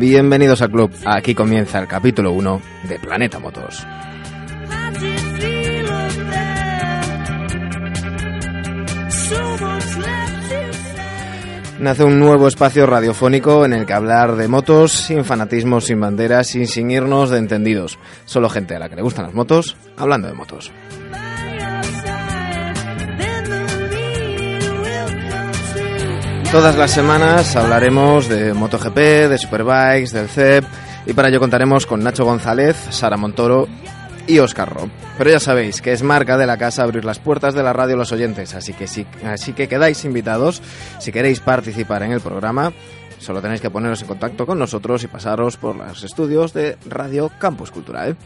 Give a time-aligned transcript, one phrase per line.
[0.00, 0.90] Bienvenidos al club.
[1.04, 3.86] Aquí comienza el capítulo 1 de Planeta Motos.
[11.80, 16.48] Nace un nuevo espacio radiofónico en el que hablar de motos sin fanatismo, sin banderas
[16.48, 17.98] sin irnos de entendidos.
[18.26, 20.70] Solo gente a la que le gustan las motos, hablando de motos.
[26.52, 28.96] Todas las semanas hablaremos de MotoGP,
[29.30, 30.64] de Superbikes, del CEP
[31.06, 33.66] y para ello contaremos con Nacho González, Sara Montoro
[34.30, 34.88] y Oscar Ro.
[35.18, 37.94] Pero ya sabéis que es marca de la casa abrir las puertas de la radio
[37.94, 40.62] a los oyentes, así que, sí, así que quedáis invitados
[41.00, 42.72] si queréis participar en el programa.
[43.18, 47.30] Solo tenéis que poneros en contacto con nosotros y pasaros por los estudios de Radio
[47.40, 48.16] Campus Cultural.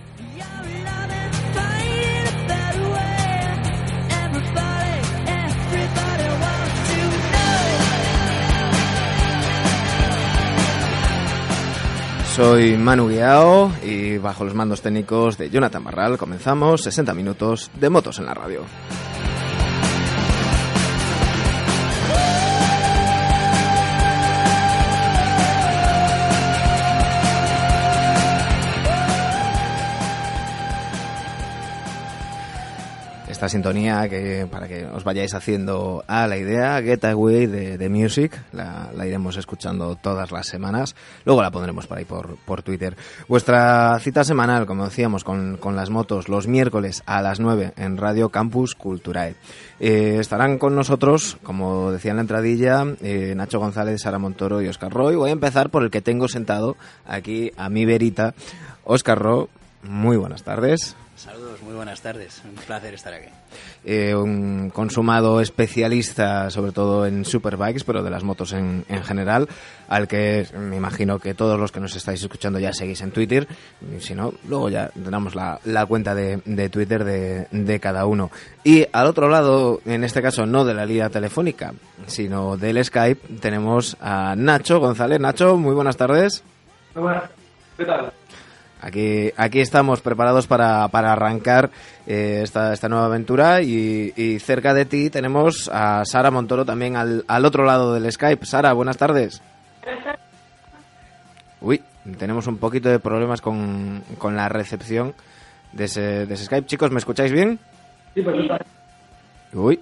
[12.34, 17.88] Soy Manu Guiao y bajo los mandos técnicos de Jonathan Barral comenzamos 60 minutos de
[17.88, 18.62] motos en la radio.
[33.44, 38.32] Esta sintonía que para que os vayáis haciendo a la idea, Getaway de, de Music,
[38.52, 42.96] la, iremos escuchando todas las semanas, luego la pondremos por ahí por, por Twitter.
[43.28, 47.98] Vuestra cita semanal, como decíamos, con, con las motos los miércoles a las 9 en
[47.98, 49.34] Radio Campus Culturae.
[49.78, 54.68] Eh, estarán con nosotros, como decía en la entradilla, eh, Nacho González, Sara Montoro y
[54.68, 55.16] Oscar Roy.
[55.16, 58.32] Voy a empezar por el que tengo sentado aquí a mi verita,
[58.84, 59.50] Oscar Ro.
[59.82, 60.96] Muy buenas tardes.
[61.24, 62.42] Saludos, muy buenas tardes.
[62.44, 63.28] Un placer estar aquí.
[63.82, 69.48] Eh, un consumado especialista, sobre todo en superbikes, pero de las motos en, en, general,
[69.88, 73.48] al que me imagino que todos los que nos estáis escuchando ya seguís en Twitter.
[73.96, 78.04] Y si no, luego ya tenemos la, la cuenta de, de Twitter de, de, cada
[78.04, 78.30] uno.
[78.62, 81.72] Y al otro lado, en este caso no de la línea telefónica,
[82.06, 85.20] sino del Skype, tenemos a Nacho González.
[85.20, 86.44] Nacho, muy buenas tardes.
[86.94, 87.30] Buenas,
[87.78, 88.12] ¿qué tal?
[88.84, 91.70] Aquí, aquí estamos preparados para, para arrancar
[92.06, 96.94] eh, esta, esta nueva aventura y, y, cerca de ti tenemos a Sara Montoro también
[96.94, 98.44] al, al otro lado del Skype.
[98.44, 99.40] Sara, buenas tardes.
[101.62, 101.80] Uy,
[102.18, 105.14] tenemos un poquito de problemas con, con la recepción
[105.72, 106.66] de ese, de ese Skype.
[106.66, 107.58] Chicos, ¿me escucháis bien?
[108.12, 108.66] Sí, perfectamente.
[109.54, 109.80] Uy,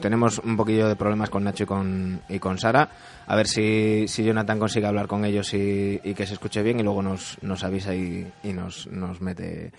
[0.00, 2.90] tenemos un poquillo de problemas con Nacho y con, y con Sara.
[3.26, 6.82] A ver si, si Jonathan consigue hablar con ellos y, que se escuche bien y
[6.82, 9.72] luego nos, nos avisa y, y nos, nos mete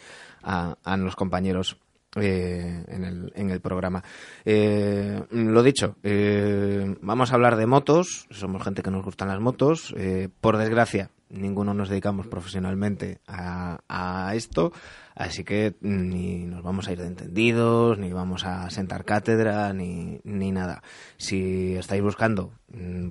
[0.44, 1.78] a, a los compañeros
[2.16, 4.04] eh, en, el, en el programa.
[4.44, 8.28] Eh, lo dicho, eh, vamos a hablar de motos.
[8.32, 9.94] Somos gente que nos gustan las motos.
[9.96, 14.72] Eh, por desgracia, ninguno nos dedicamos profesionalmente a, a esto.
[15.16, 20.22] Así que ni nos vamos a ir de entendidos, ni vamos a sentar cátedra, ni,
[20.24, 20.82] ni nada.
[21.18, 22.54] Si estáis buscando,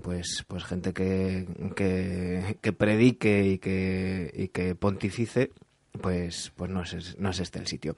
[0.02, 1.46] pues, pues gente que,
[1.76, 5.52] que, que predique y que, y que pontifice,
[6.00, 7.94] pues, pues no, es, no es este el sitio.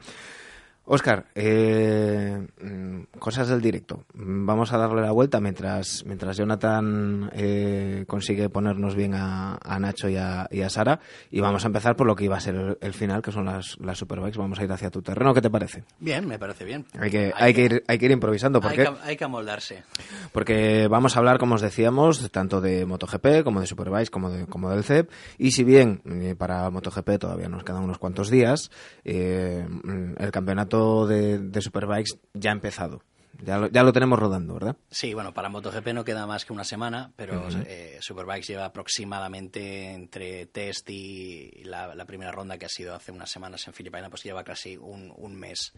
[0.85, 2.49] Oscar, eh,
[3.19, 4.05] cosas del directo.
[4.15, 10.09] Vamos a darle la vuelta mientras, mientras Jonathan eh, consigue ponernos bien a, a Nacho
[10.09, 10.99] y a, y a, Sara.
[11.31, 13.45] Y vamos a empezar por lo que iba a ser el, el, final, que son
[13.45, 14.37] las, las Superbikes.
[14.37, 15.33] Vamos a ir hacia tu terreno.
[15.33, 15.85] ¿Qué te parece?
[16.01, 16.85] Bien, me parece bien.
[16.99, 18.61] Hay que, hay, hay que, ir, hay que ir improvisando.
[18.61, 18.85] ¿Por hay, qué?
[18.85, 19.85] que, hay que amoldarse.
[20.33, 24.47] Porque vamos a hablar, como os decíamos, tanto de MotoGP como de Superbikes como, de,
[24.47, 25.09] como del CEP.
[25.39, 28.73] Y si bien eh, para MotoGP todavía nos quedan unos cuantos días,
[29.05, 29.65] eh,
[30.19, 33.03] el campeonato de, de, Superbikes ya ha empezado.
[33.43, 34.77] Ya lo, ya lo, tenemos rodando, ¿verdad?
[34.91, 37.65] Sí, bueno, para MotoGP no queda más que una semana, pero uh -huh.
[37.67, 43.13] eh, Superbikes lleva aproximadamente entre test y la, la, primera ronda que ha sido hace
[43.13, 45.73] unas semanas en Filipinas, pues lleva casi un, un mes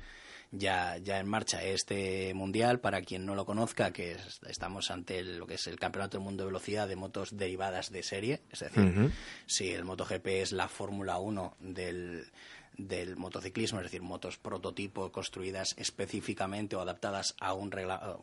[0.52, 2.78] ya, ya en marcha este mundial.
[2.80, 6.18] Para quien no lo conozca, que es, estamos ante el, lo que es el Campeonato
[6.18, 8.42] del Mundo de Velocidad de motos derivadas de serie.
[8.50, 9.12] Es decir, uh -huh.
[9.46, 12.30] si el MotoGP es la Fórmula 1 del,
[12.76, 18.16] del motociclismo, es decir, motos prototipo construidas específicamente o adaptadas a un regla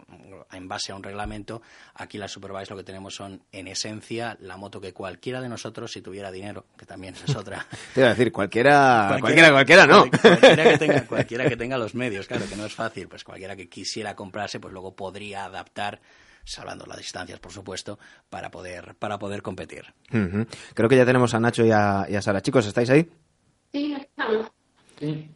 [0.51, 1.61] en base a un reglamento.
[1.93, 5.91] Aquí las Superbikes lo que tenemos son, en esencia, la moto que cualquiera de nosotros,
[5.91, 7.65] si tuviera dinero, que también es otra.
[7.93, 10.09] Te iba a decir, cualquiera, cualquiera, cualquiera, cualquiera no.
[10.09, 13.55] Cualquiera que, tenga, cualquiera que tenga los medios, claro, que no es fácil, pues cualquiera
[13.55, 16.01] que quisiera comprarse, pues luego podría adaptar
[16.43, 17.99] salvando las distancias, por supuesto,
[18.29, 19.93] para poder, para poder competir.
[20.73, 22.41] Creo que ya tenemos a Nacho y a, y a Sara.
[22.41, 23.07] Chicos, ¿estáis ahí?
[23.71, 24.47] Sí, estamos.
[24.99, 25.29] Sí.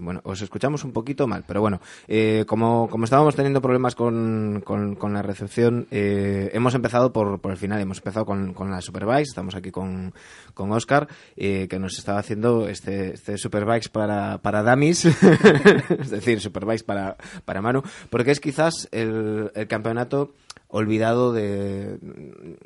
[0.00, 4.62] Bueno, os escuchamos un poquito mal, pero bueno, eh, como, como estábamos teniendo problemas con,
[4.64, 8.80] con, la recepción, eh, hemos empezado por, por el final, hemos empezado con, con la
[8.80, 10.14] Superbikes, estamos aquí con,
[10.54, 15.04] con Oscar, eh, que nos estaba haciendo este, este Superbikes para, para Damis,
[16.00, 20.32] es decir, Superbikes para, para Manu, porque es quizás el, el campeonato
[20.70, 21.98] olvidado de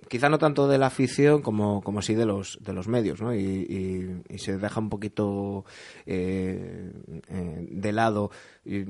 [0.08, 3.34] quizá no tanto de la afición como, como sí de los de los medios ¿no?
[3.34, 5.64] y, y, se deja un poquito
[6.04, 6.92] eh,
[7.28, 8.30] eh, de lado
[8.64, 8.84] y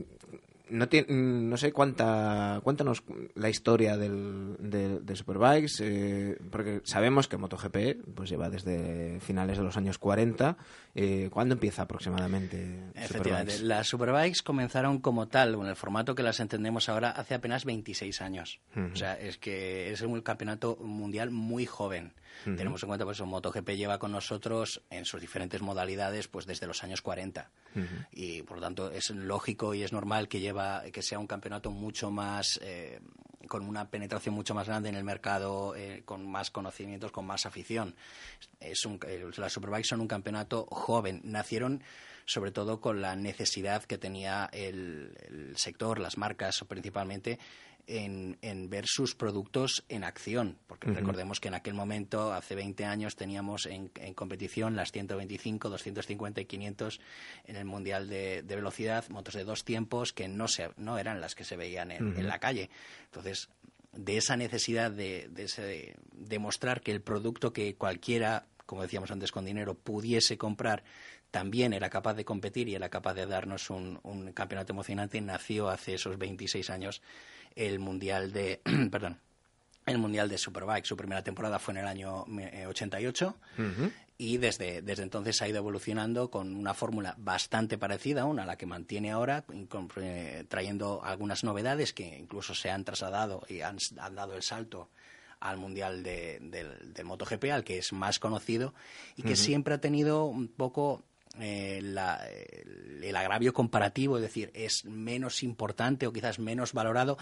[0.70, 3.02] no, no sé cuánta cuéntanos
[3.34, 9.64] la historia del, de, Superbikes eh, porque sabemos que MotoGP pues lleva desde finales de
[9.64, 10.56] los años 40
[10.94, 16.40] eh, ¿cuándo empieza aproximadamente Efectivamente, las Superbikes comenzaron como tal en el formato que las
[16.40, 18.60] entendemos ahora hace apenas 26 años.
[18.92, 22.12] O sea es que es un campeonato mundial muy joven
[22.44, 26.66] tenemos en cuenta, pues, que MotoGP lleva con nosotros en sus diferentes modalidades, pues, desde
[26.66, 27.50] los años 40.
[28.12, 31.70] Y, por lo tanto, es lógico y es normal que lleva, que sea un campeonato
[31.70, 33.00] mucho más, eh,
[33.48, 37.46] con una penetración mucho más grande en el mercado, eh, con más conocimientos, con más
[37.46, 37.94] afición.
[38.60, 41.20] Es un, eh, las Superbikes son un campeonato joven.
[41.24, 41.82] Nacieron
[42.26, 47.38] sobre todo con la necesidad que tenía el, el sector, las marcas principalmente,
[47.86, 53.16] en, ver sus productos en acción, porque recordemos que en aquel momento, hace 20 años,
[53.16, 57.00] teníamos en, competición las 125, 250 y 500
[57.46, 61.34] en el Mundial de, Velocidad, motos de dos tiempos que no, se, no eran las
[61.34, 62.70] que se veían en, la calle.
[63.06, 63.48] Entonces,
[63.92, 69.44] de esa necesidad de, de, demostrar que el producto que cualquiera, como decíamos antes, con
[69.44, 70.84] dinero pudiese comprar,
[71.30, 75.68] también era capaz de competir y era capaz de darnos un, un campeonato emocionante, nació
[75.68, 77.02] hace esos 26 años
[77.56, 78.60] el Mundial de...
[78.90, 79.18] perdón
[79.86, 80.86] el Mundial de Superbike.
[80.86, 82.24] Su primera temporada fue en el año
[82.68, 88.24] 88 eh, y desde, desde entonces ha ido evolucionando con una fórmula bastante parecida a
[88.24, 89.44] una a la que mantiene ahora,
[89.96, 93.78] eh, trayendo algunas novedades que incluso se han trasladado y han,
[94.12, 94.90] dado el salto
[95.40, 98.72] al Mundial de, del, MotoGP, al que es más conocido
[99.16, 101.04] y que siempre ha tenido un poco
[101.40, 107.16] eh, el, agravio comparativo, es decir, es menos importante o quizás menos valorado,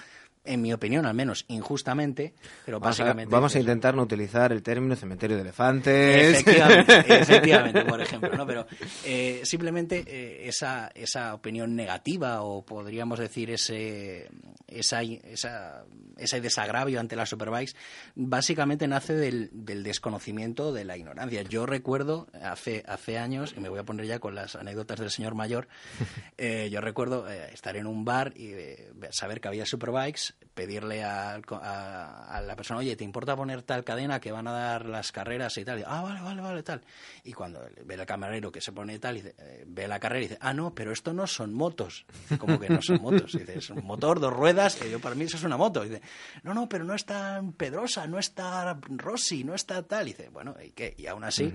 [0.45, 3.33] en mi opinión al menos, injustamente, pero básicamente...
[3.33, 6.45] vamos a intentar no utilizar el término cementerio de elefantes.
[6.47, 8.47] Efectivamente, por ejemplo, ¿no?
[8.47, 8.67] Pero
[9.05, 14.29] eh, simplemente eh, esa, esa opinión negativa o podríamos decir ese,
[14.67, 15.85] esa, esa,
[16.17, 17.77] ese desagravio ante las superbikes
[18.17, 21.43] básicamente nace del, del desconocimiento, de la ignorancia.
[21.43, 25.11] Yo recuerdo hace, hace años, y me voy a poner ya con las anécdotas del
[25.11, 25.69] señor mayor,
[26.39, 31.03] eh, yo recuerdo eh, estar en un bar y eh, saber que había superbikes, pedirle
[31.03, 35.13] a, a, la persona, oye, ¿te importa poner tal cadena que van a dar las
[35.13, 35.83] carreras y tal?
[35.87, 36.83] ah, vale, vale, vale, tal.
[37.25, 39.25] Y cuando ve el camarero que se pone tal, y
[39.67, 42.05] ve la carrera y dice, ah, no, pero esto no son motos.
[42.39, 43.33] Como que no son motos.
[43.33, 45.85] dice, es un motor, dos ruedas, que yo para mí eso es una moto.
[45.85, 46.03] Y dice,
[46.43, 50.09] no, no, pero no es tan Pedrosa, no está Rossi, no está tal.
[50.09, 50.95] Y dice, bueno, ¿y qué?
[50.97, 51.53] Y aún así,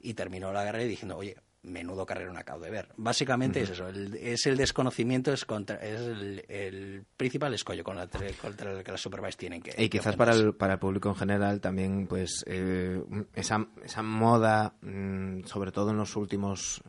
[0.00, 2.88] y terminó la carrera diciendo, oye, menudo carrera un acabo de ver.
[2.96, 8.92] Básicamente es eso, es el desconocimiento, es, contra, es el, principal escollo contra, el que
[8.92, 9.74] las Superbikes tienen que...
[9.82, 13.02] Y quizás para el, para el público en general también, pues, eh,
[13.34, 16.82] esa, esa moda, mm, sobre todo en los últimos,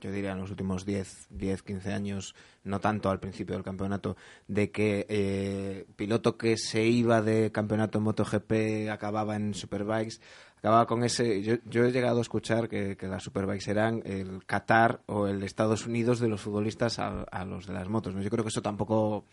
[0.00, 4.16] yo diría en los últimos 10, 10 15 años, no tanto al principio del campeonato,
[4.48, 10.20] de que eh, piloto que se iba de campeonato en MotoGP acababa en Superbikes,
[10.64, 11.42] acababa con ese...
[11.42, 15.42] Yo, yo he llegado a escuchar que, que, las Superbikes eran el Qatar o el
[15.42, 18.14] Estados Unidos de los futbolistas a, los de las motos.
[18.14, 18.22] ¿no?
[18.22, 19.26] Yo creo que eso tampoco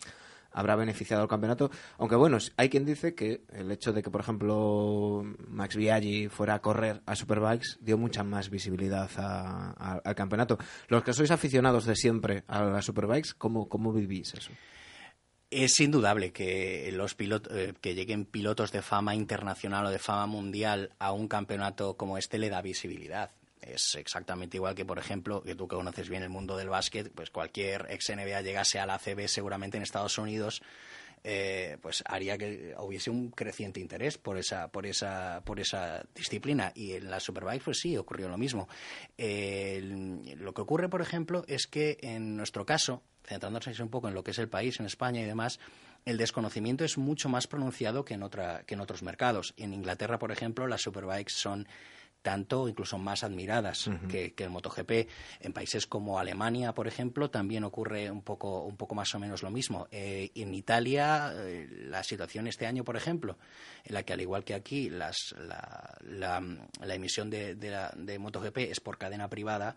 [0.52, 1.72] habrá beneficiado al campeonato.
[2.00, 6.56] Aunque bueno, hay quien dice que el hecho de que, por ejemplo, Max Biaggi fuera
[6.56, 10.58] a correr a Superbikes dio mucha más visibilidad al campeonato.
[10.90, 14.52] Los que sois aficionados de siempre a las Superbikes, ¿cómo, cómo vivís eso?
[15.52, 20.26] Es indudable que los pilotos, eh, que lleguen pilotos de fama internacional o de fama
[20.26, 23.32] mundial a un campeonato como este le da visibilidad.
[23.62, 27.12] Es exactamente igual que, por ejemplo, que tú que conoces bien el mundo del básquet,
[27.14, 30.64] pues cualquier ex NBA llegase a la ACB seguramente en Estados Unidos,
[31.24, 36.72] eh, pues haría que hubiese un creciente interés por esa, por esa, por esa disciplina.
[36.76, 38.68] Y en la Superbike, pues sí, ocurrió lo mismo.
[39.18, 44.24] lo que ocurre, por ejemplo, es que en nuestro caso, centrándonos un poco en lo
[44.24, 45.60] que es el país, en España y demás,
[46.06, 49.54] el desconocimiento es mucho más pronunciado que en, otra, que en otros mercados.
[49.58, 51.68] En Inglaterra, por ejemplo, las superbikes son
[52.22, 55.08] tanto incluso más admiradas que, el MotoGP.
[55.40, 59.44] En países como Alemania, por ejemplo, también ocurre un poco, un poco más o menos
[59.44, 59.88] lo mismo.
[59.92, 63.38] Eh, en Italia, eh, la situación este año, por ejemplo,
[63.84, 68.80] en la que al igual que aquí las, la, la, emisión de, de, MotoGP es
[68.80, 69.76] por cadena privada,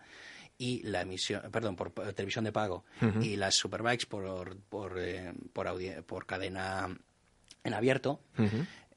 [0.57, 2.85] y la emisión, perdón, por, televisión de pago
[3.21, 6.97] y las superbikes por por, eh, por, cadena
[7.65, 8.21] en abierto,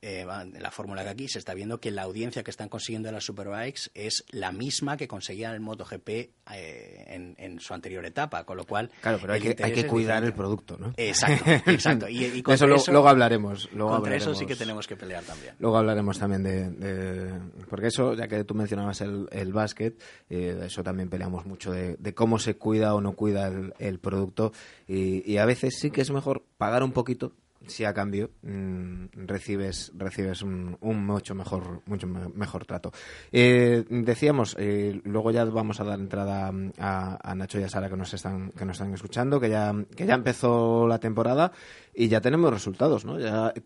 [0.00, 0.24] eh,
[0.60, 3.24] la fórmula que aquí se está viendo que la audiencia que están consiguiendo en las
[3.24, 8.64] Superbikes es la misma que conseguía el MotoGP eh, en, su anterior etapa, con lo
[8.64, 8.90] cual...
[9.00, 10.94] Claro, pero hay que, hay que cuidar el producto, ¿no?
[10.96, 12.08] Exacto, exacto.
[12.08, 13.68] Y, eso, luego hablaremos.
[13.72, 15.54] Luego contra eso sí que tenemos que pelear también.
[15.58, 17.32] Luego hablaremos también de...
[17.68, 20.00] porque eso, ya que tú mencionabas el, el básquet,
[20.30, 24.52] eh, eso también peleamos mucho de, cómo se cuida o no cuida el, producto
[24.86, 27.32] y, y a veces sí que es mejor pagar un poquito
[27.68, 32.92] si a cambio mm, recibes recibes un, mucho mejor mucho mejor trato.
[33.32, 37.96] Eh, decíamos eh, luego ya vamos a dar entrada a, Nacho y a Sara que
[37.96, 41.52] nos están que nos están escuchando que ya que ya empezó la temporada
[41.94, 43.16] y ya tenemos resultados no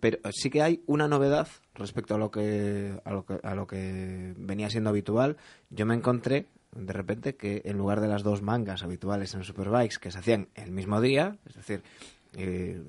[0.00, 3.66] pero sí que hay una novedad respecto a lo que a lo que a lo
[3.66, 5.37] que venía siendo habitual.
[5.71, 9.99] Yo me encontré de repente que en lugar de las dos mangas habituales en Superbikes
[10.00, 11.82] que se hacían el mismo día es decir
[12.34, 12.82] eh,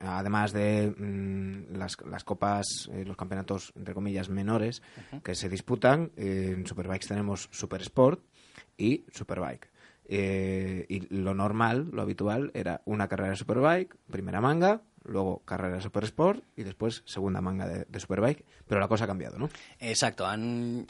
[0.00, 4.82] además de mm, las, las, copas, eh, los campeonatos, entre comillas, menores
[5.22, 8.22] que se disputan, eh, en Superbikes tenemos Super Sport
[8.76, 9.70] y Superbike.
[10.08, 15.82] y lo normal, lo habitual, era una carrera de Superbike, primera manga, luego carrera de
[15.82, 19.48] Super Sport y después segunda manga de, Superbike, pero la cosa ha cambiado, ¿no?
[19.78, 20.26] Exacto,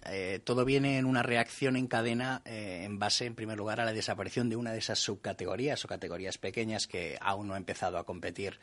[0.07, 3.85] eh, todo viene en una reacción en cadena eh, en base, en primer lugar, a
[3.85, 7.99] la desaparición de una de esas subcategorías o categorías pequeñas que aún no ha empezado
[7.99, 8.59] a competir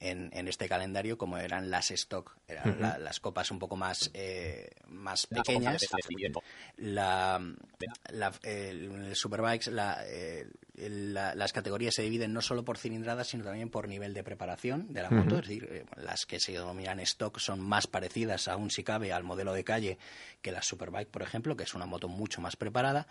[0.00, 4.70] en, en, este calendario como eran las stock, eran las copas un poco más, eh,
[4.86, 5.86] más pequeñas.
[6.76, 7.40] La,
[8.10, 9.70] la, el Superbikes,
[10.06, 14.22] eh, la, las categorías se dividen no solo por cilindradas, sino también por nivel de
[14.22, 15.38] preparación de la moto.
[15.38, 19.24] Es decir, eh, las que se denominan stock son más parecidas, aún si cabe, al
[19.24, 19.98] modelo de calle
[20.42, 23.06] que la Superbike, por ejemplo, que es una moto mucho más preparada.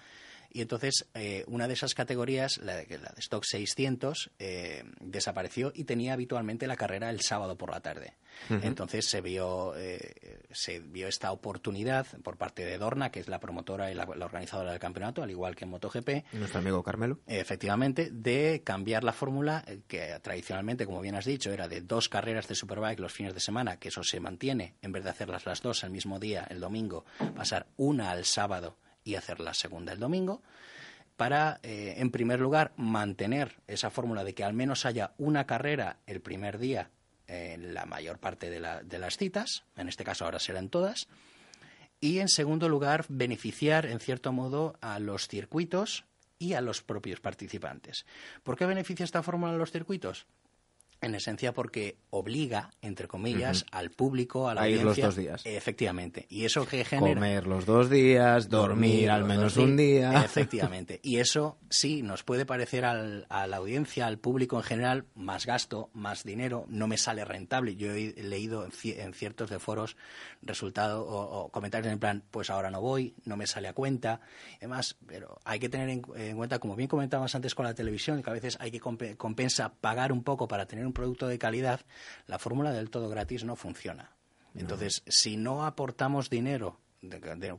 [0.52, 5.72] Y entonces eh, una de esas categorías, la de, la de Stock 600, eh, desapareció
[5.76, 8.16] y tenía habitualmente la carrera el sábado por la tarde.
[8.50, 13.40] Entonces se vio, eh, se vio esta oportunidad por parte de Dorna, que es la
[13.40, 16.34] promotora y la, organizadora del campeonato, al igual que en MotoGP.
[16.34, 17.20] Nuestro amigo Carmelo.
[17.26, 22.48] Efectivamente, de cambiar la fórmula que tradicionalmente, como bien has dicho, era de dos carreras
[22.48, 25.64] de Superbike los fines de semana, que eso se mantiene, en vez de hacerlas las
[25.64, 28.78] dos al mismo día, el domingo, pasar una al sábado
[29.08, 30.42] y hacer la segunda el domingo
[31.16, 35.98] para, eh, en primer lugar, mantener esa fórmula de que al menos haya una carrera
[36.06, 36.92] el primer día
[37.26, 41.08] en la mayor parte de, de las citas, en este caso ahora serán todas,
[42.00, 46.06] y en segundo lugar, beneficiar, en cierto modo, a los circuitos
[46.38, 48.06] y a los propios participantes.
[48.44, 50.28] ¿Por qué beneficia esta fórmula a los circuitos?
[51.02, 55.42] En esencia porque obliga, entre comillas, al público, a la ir los dos días.
[55.46, 56.26] Efectivamente.
[56.30, 57.14] Y eso que genera...
[57.14, 60.24] Comer los dos días, dormir, al menos un día.
[60.24, 61.00] Efectivamente.
[61.08, 65.46] Y eso sí nos puede parecer al, a la audiencia, al público en general, más
[65.46, 67.76] gasto, más dinero, no me sale rentable.
[67.76, 69.96] Yo he leído en, ciertos de foros
[70.42, 74.20] resultados o, comentarios en plan, pues ahora no voy, no me sale a cuenta.
[74.58, 78.30] Además, pero hay que tener en, cuenta, como bien comentabas antes con la televisión, que
[78.30, 81.82] a veces hay que compensa pagar un poco para tener un producto de calidad,
[82.26, 84.12] la fórmula del todo gratis no funciona.
[84.56, 86.80] Entonces, si no aportamos dinero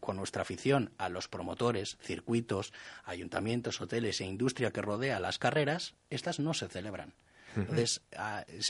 [0.01, 2.73] con nuestra afición a los promotores, circuitos,
[3.05, 7.15] ayuntamientos, hoteles e industria que rodea las carreras, estas no se celebran.
[7.57, 8.03] Entonces,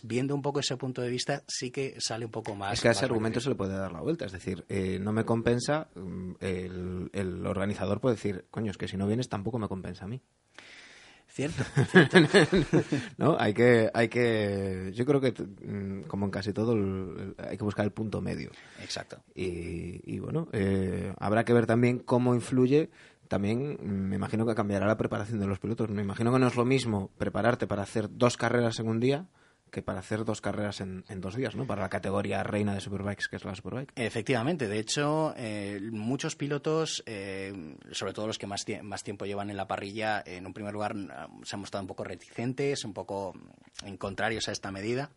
[0.02, 2.74] viendo un poco ese punto de vista, sí que sale un poco más.
[2.74, 4.24] Es que a ese argumento se le puede dar la vuelta.
[4.24, 8.88] Es decir, eh, no me compensa, mm, el, el, organizador puede decir, coño, es que
[8.88, 10.22] si no vienes tampoco me compensa a mí.
[11.38, 11.62] Cierto.
[13.16, 16.74] no, hay que, hay que, yo creo que mm, como en casi todo
[17.38, 18.50] hay que buscar el punto medio.
[18.82, 19.18] Exacto.
[19.34, 22.90] Y, bueno, eh, habrá que ver también cómo influye.
[23.28, 25.90] También me imagino que cambiará la preparación de los pilotos.
[25.90, 29.26] Me imagino que no es lo mismo prepararte para hacer dos carreras en un día
[29.70, 31.66] que para hacer dos carreras en, dos días, ¿no?
[31.66, 33.92] Para la categoría reina de Superbikes, que es la Superbike.
[33.96, 34.68] Efectivamente.
[34.68, 39.56] De hecho, eh, muchos pilotos, eh, sobre todo los que más, más tiempo llevan en
[39.56, 40.94] la parrilla, en un primer lugar
[41.42, 43.34] se han mostrado un poco reticentes, un poco
[43.84, 45.10] en contrarios a esta medida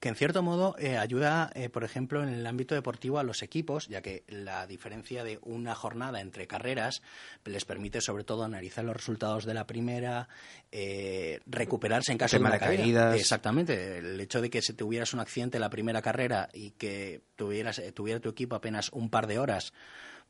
[0.00, 3.42] que en cierto modo eh, ayuda, eh, por ejemplo, en el ámbito deportivo a los
[3.42, 7.02] equipos, ya que la diferencia de una jornada entre carreras
[7.44, 10.28] les permite sobre todo analizar los resultados de la primera,
[10.72, 13.16] eh, recuperarse en caso de una caída.
[13.16, 17.22] Exactamente, el hecho de que si tuvieras un accidente en la primera carrera y que
[17.36, 19.72] tuvieras, tuviera tu equipo apenas un par de horas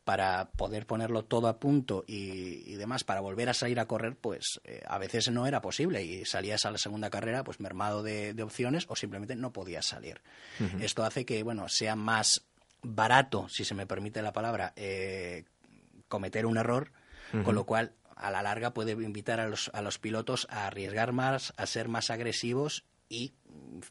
[0.05, 4.61] para poder ponerlo todo a punto y, demás, para volver a salir a correr, pues
[4.65, 8.35] eh, a veces no era posible y salías a la segunda carrera pues mermado de,
[8.43, 10.21] opciones o simplemente no podías salir.
[10.81, 12.45] Esto hace que, bueno, sea más
[12.83, 15.45] barato, si se me permite la palabra, eh,
[16.09, 16.93] cometer un error,
[17.45, 21.13] con lo cual a la larga puede invitar a los, a los pilotos a arriesgar
[21.13, 23.33] más, a ser más agresivos y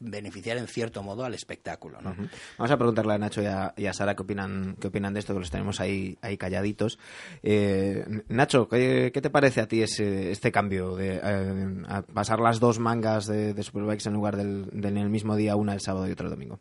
[0.00, 2.00] beneficiar en cierto modo al espectáculo.
[2.00, 2.14] ¿no?
[2.58, 5.40] Vamos a preguntarle a Nacho y a, Sara qué opinan, qué opinan de esto, que
[5.40, 6.98] los tenemos ahí, ahí calladitos.
[7.42, 12.78] Eh, Nacho, ¿qué, te parece a ti ese, este cambio de eh, pasar las dos
[12.78, 16.26] mangas de, Superbikes en lugar del, en el mismo día, una el sábado y otra
[16.26, 16.60] el domingo?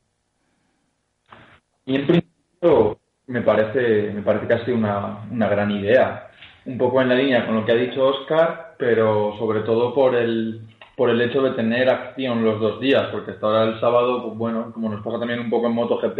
[1.86, 6.30] Y en principio me parece, me parece casi una, una gran idea.
[6.66, 10.16] Un poco en la línea con lo que ha dicho Oscar, pero sobre todo por
[10.16, 10.62] el,
[10.96, 14.38] por el hecho de tener acción los dos días, porque hasta ahora el sábado, pues
[14.38, 16.20] bueno, como nos pasa también un poco en MotoGP,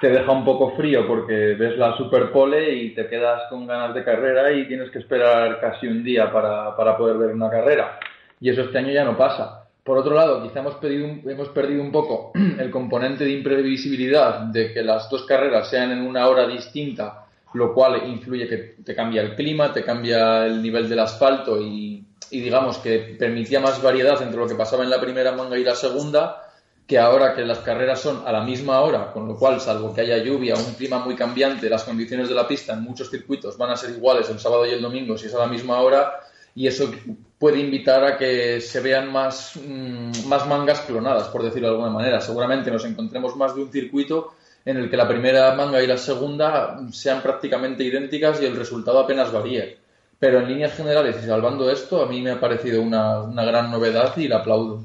[0.00, 4.02] te deja un poco frío porque ves la Superpole y te quedas con ganas de
[4.02, 7.98] carrera y tienes que esperar casi un día para, para poder ver una carrera.
[8.40, 9.66] Y eso este año ya no pasa.
[9.84, 14.82] Por otro lado, quizá hemos, hemos perdido un poco el componente de imprevisibilidad de que
[14.82, 19.34] las dos carreras sean en una hora distinta, lo cual influye que te cambia el
[19.34, 21.89] clima, te cambia el nivel del asfalto y
[22.30, 25.64] y digamos que permitía más variedad entre lo que pasaba en la primera manga y
[25.64, 26.50] la segunda,
[26.86, 30.00] que ahora que las carreras son a la misma hora, con lo cual, salvo que
[30.00, 33.56] haya lluvia o un clima muy cambiante, las condiciones de la pista en muchos circuitos
[33.56, 36.20] van a ser iguales el sábado y el domingo si es a la misma hora,
[36.54, 36.90] y eso
[37.38, 41.90] puede invitar a que se vean más, mm, más mangas clonadas, por decirlo de alguna
[41.90, 42.20] manera.
[42.20, 44.34] Seguramente nos encontremos más de un circuito
[44.64, 48.98] en el que la primera manga y la segunda sean prácticamente idénticas y el resultado
[48.98, 49.78] apenas varíe.
[50.20, 54.14] Pero en líneas generales y salvando esto, a mí me ha parecido una, gran novedad
[54.18, 54.84] y la aplaudo.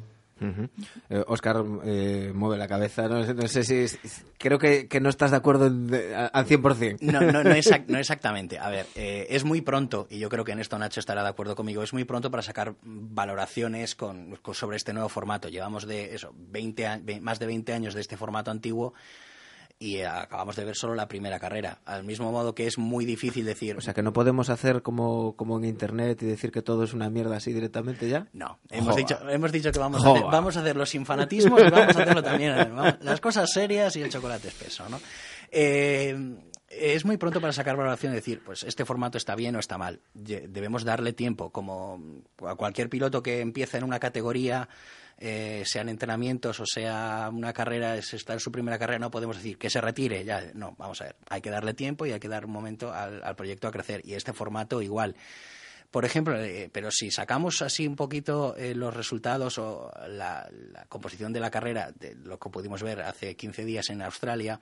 [1.27, 3.10] Oscar eh, eh, mueve la cabeza.
[3.10, 3.98] No, sé si.
[4.38, 7.00] creo que, no estás de acuerdo al 100%.
[7.01, 7.44] No, no, no,
[7.88, 8.58] no exactamente.
[8.60, 11.30] A ver, eh, es muy pronto, y yo creo que en esto Nacho estará de
[11.30, 15.50] acuerdo conmigo, es muy pronto para sacar valoraciones con, sobre este nuevo formato.
[15.50, 18.94] Llevamos de eso, 20, más de 20 años de este formato antiguo
[19.77, 21.79] y acabamos de ver solo la primera carrera.
[21.85, 23.77] Al mismo modo que es muy difícil decir.
[23.77, 26.94] O sea, que no podemos hacer como, como en internet y decir que todo es
[26.94, 28.27] una mierda así directamente ya.
[28.33, 31.70] No, hemos dicho, hemos dicho que vamos a, hacer, vamos a hacerlo sin fanatismos y
[31.70, 32.55] vamos a hacerlo también.
[33.01, 35.00] las cosas serias y el chocolate espeso, ¿no?
[35.51, 36.35] Eh,
[36.70, 39.77] es muy pronto para sacar valoración y decir, pues este formato está bien o está
[39.77, 40.01] mal.
[40.14, 42.01] Debemos darle tiempo, como
[42.46, 44.68] a cualquier piloto que empieza en una categoría
[45.18, 49.38] eh, sean entrenamientos o sea una carrera, si está en su primera carrera, no podemos
[49.38, 50.24] decir que se retire.
[50.25, 52.94] Ya, no, vamos a ver, hay que darle tiempo y hay que dar un momento
[52.94, 54.01] al, proyecto a crecer.
[54.04, 55.16] Y este formato igual.
[55.92, 60.86] Por ejemplo, eh, pero si sacamos así un poquito eh, los resultados o la, la,
[60.88, 64.60] composición de la carrera, de lo que pudimos ver hace 15 días en Australia,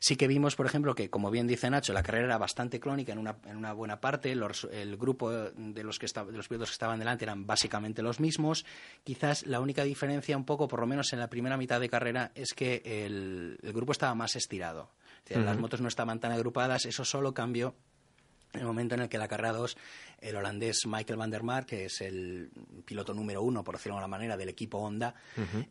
[0.00, 3.12] Sí que vimos, por ejemplo, que, como bien dice Nacho, la carrera era bastante clónica
[3.12, 4.32] en una, en una buena parte.
[4.32, 8.64] el grupo de los, que de los pilotos que estaban delante eran básicamente los mismos.
[9.04, 12.32] Quizás la única diferencia, un poco, por lo menos en la primera mitad de carrera,
[12.34, 14.90] es que el, grupo estaba más estirado.
[15.28, 16.86] Las motos no estaban tan agrupadas.
[16.86, 17.74] Eso solo cambió
[18.54, 19.76] en el momento en el que la carrera 2,
[20.20, 22.50] el holandés Michael van der Mark, que es el
[22.84, 25.14] piloto número uno, por decirlo de alguna manera, del equipo Honda,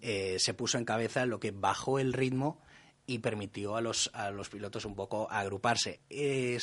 [0.02, 2.62] eh, se puso en cabeza, lo que bajó el ritmo
[3.10, 6.02] y permitió a los, a los pilotos un poco agruparse.
[6.10, 6.60] Eh,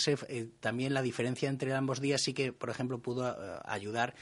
[0.60, 4.14] también la diferencia entre ambos días sí que, por ejemplo, pudo eh, ayudar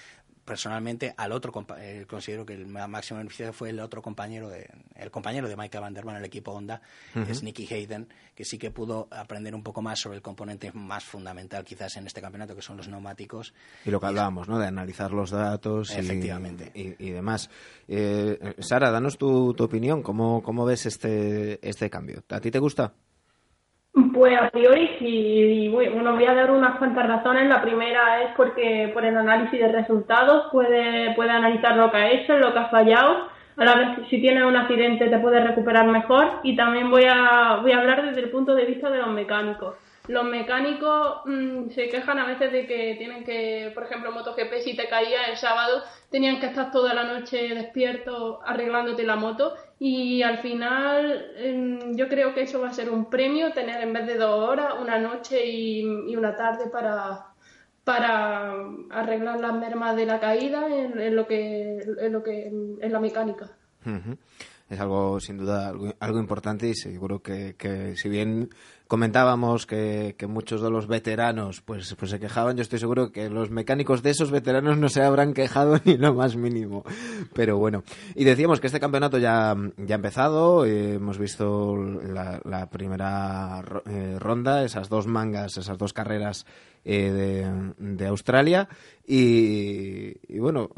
[0.44, 5.10] personalmente al otro eh, considero que el máximo beneficio fue el otro compañero de el
[5.10, 6.82] compañero de Michael Van der el equipo Honda
[7.14, 11.04] es Nicky Hayden que sí que pudo aprender un poco más sobre el componente más
[11.04, 13.54] fundamental quizás en este campeonato que son los neumáticos.
[13.84, 16.70] Y lo que hablábamos no de analizar los datos efectivamente.
[16.74, 17.50] y, demás.
[17.88, 20.02] Eh, Sara danos tu, tu opinión.
[20.02, 22.94] Cómo cómo ves este este cambio a ti te gusta
[24.22, 27.48] pues a priori sí, bueno, voy a dar unas cuantas razones.
[27.48, 32.08] La primera es porque por el análisis de resultados puede, puede analizar lo que ha
[32.08, 33.26] hecho, lo que ha fallado.
[33.56, 36.38] A la vez, si tienes un accidente te puedes recuperar mejor.
[36.44, 39.74] Y también voy a, voy a hablar desde el punto de vista de los mecánicos.
[40.12, 44.76] Los mecánicos mm, se quejan a veces de que tienen que, por ejemplo, MotoGP, si
[44.76, 49.54] te caía el sábado, tenían que estar toda la noche despierto arreglándote la moto.
[49.78, 53.94] Y al final em, yo creo que eso va a ser un premio, tener en
[53.94, 57.28] vez de dos horas, una noche y, una tarde para,
[57.82, 58.52] para
[58.90, 63.50] arreglar las mermas de la caída en, lo que en lo que en la mecánica.
[64.68, 68.50] Es algo sin duda algo, importante y seguro que si bien
[68.88, 72.56] comentábamos que, que, muchos de los veteranos pues, pues se quejaban.
[72.56, 76.14] Yo estoy seguro que los mecánicos de esos veteranos no se habrán quejado ni lo
[76.14, 76.84] más mínimo.
[77.34, 80.64] Pero bueno, y decíamos que este campeonato ya, ya ha empezado.
[80.64, 86.46] Eh, hemos visto la, primera eh, ronda, esas dos mangas, esas dos carreras
[86.84, 87.46] eh,
[87.78, 88.68] de, Australia.
[89.06, 90.70] Y, y bueno,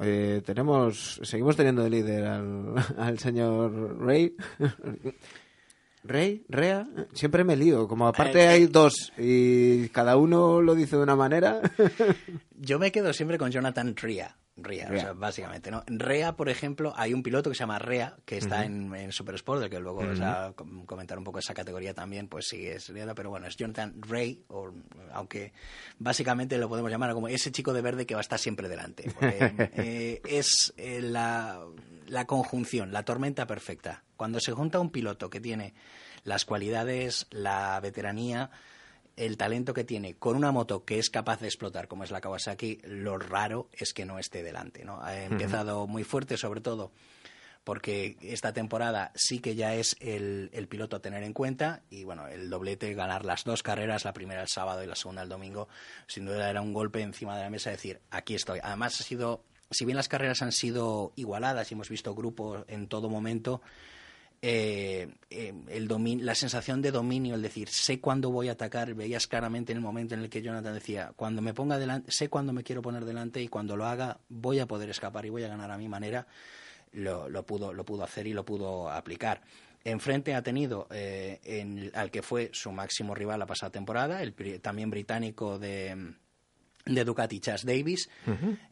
[0.45, 4.35] tenemos seguimos teniendo de líder al, al señor Ray.
[6.05, 7.88] Rey, Rea, siempre me lío.
[7.88, 11.61] Como aparte eh, hay dos y cada uno lo dice de una manera.
[12.59, 14.37] Yo me quedo siempre con Jonathan Rea.
[14.57, 15.83] Rea, básicamente, ¿no?
[15.88, 19.35] Rea, por ejemplo, hay un piloto que se llama Rea, que está en, en Super
[19.35, 20.55] Sport, del que luego a
[20.87, 24.45] comentar un poco esa categoría también, pues sí, es Rea, pero bueno, es Jonathan Ray,
[24.49, 24.71] o,
[25.12, 25.53] aunque
[25.99, 29.11] básicamente lo podemos llamar como ese chico de verde que va a estar siempre delante.
[29.77, 31.64] Eh, es eh, la,
[32.07, 34.04] la conjunción, la tormenta perfecta.
[34.16, 35.74] Cuando se junta un piloto que tiene
[36.24, 38.50] las cualidades, la veteranía,
[39.16, 42.20] el talento que tiene con una moto que es capaz de explotar como es la
[42.20, 44.85] Kawasaki, lo raro es que no esté delante.
[44.85, 45.00] ¿no?
[45.03, 46.92] Ha empezado muy fuerte, sobre todo
[47.64, 52.29] porque esta temporada sí que ya es el, piloto a tener en cuenta y bueno,
[52.29, 55.68] el doblete, ganar las dos carreras, la primera el sábado y la segunda el domingo,
[56.07, 58.61] sin duda era un golpe encima de la mesa decir, aquí estoy.
[58.62, 62.87] Además ha sido, si bien las carreras han sido igualadas y hemos visto grupos en
[62.87, 63.62] todo momento,
[64.46, 65.88] eh, eh, el
[66.20, 69.83] la sensación de dominio, el decir, sé cuándo voy a atacar, veías claramente en el
[69.83, 73.07] momento en el que Jonathan decía, cuando me ponga delante, sé cuándo me quiero poner
[73.07, 75.88] delante y cuando lo haga voy a poder escapar y voy a ganar a mi
[75.88, 76.26] manera,
[76.92, 79.40] lo, pudo, lo pudo hacer y lo pudo aplicar.
[79.83, 84.90] Enfrente ha tenido eh, al que fue su máximo rival la pasada temporada, el también
[84.90, 86.16] británico de
[86.85, 88.09] de Ducati Chas Davis.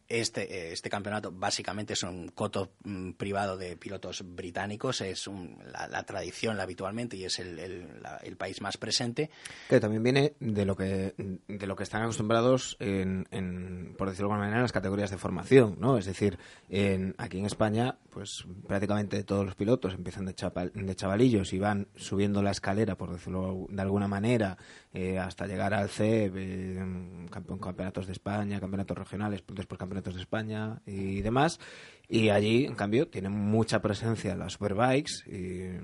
[0.07, 5.29] este, este campeonato básicamente es un coto mm, privado de pilotos británicos, es
[5.71, 9.29] la, tradición habitualmente y es el, el, país más presente.
[9.69, 14.27] Que también viene de lo que, de lo que están acostumbrados, en, en, por decirlo
[14.27, 15.97] de alguna manera, en las categorías de formación, ¿no?
[15.97, 16.37] Es decir,
[16.69, 20.33] en, aquí en España, pues prácticamente todos los pilotos empiezan de,
[20.73, 24.57] de chavalillos y van subiendo la escalera, por decirlo de alguna manera,
[24.93, 27.27] eh, hasta llegar al C, eh,
[28.07, 31.59] de España, campeonatos regionales, después campeonatos de España y demás.
[32.07, 35.79] Y allí, en cambio, tiene mucha presencia las Superbikes, y,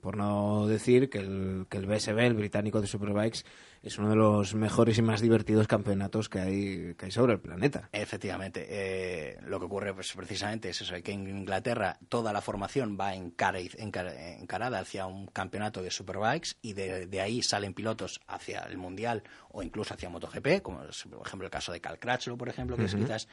[0.00, 3.40] por no decir que el, que el BSB, el británico de Superbikes,
[3.86, 7.38] es uno de los mejores y más divertidos campeonatos que hay, que hay sobre el
[7.38, 7.88] planeta.
[7.92, 8.66] Efectivamente.
[8.68, 13.14] Eh, lo que ocurre pues, precisamente es eso, que en Inglaterra toda la formación va
[13.14, 19.62] encarada hacia un campeonato de Superbikes y de, ahí salen pilotos hacia el Mundial o
[19.62, 22.86] incluso hacia MotoGP, como es, por ejemplo el caso de Cal Crutchlow, por ejemplo, que
[22.86, 23.28] es quizás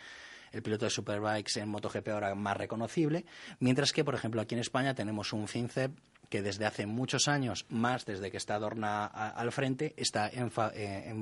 [0.51, 3.25] el piloto de Superbikes en MotoGP ahora más reconocible,
[3.59, 5.91] mientras que, por ejemplo, aquí en España tenemos un FinCEP
[6.33, 11.13] que desde hace muchos años, más desde que está Dorna al frente, está eh,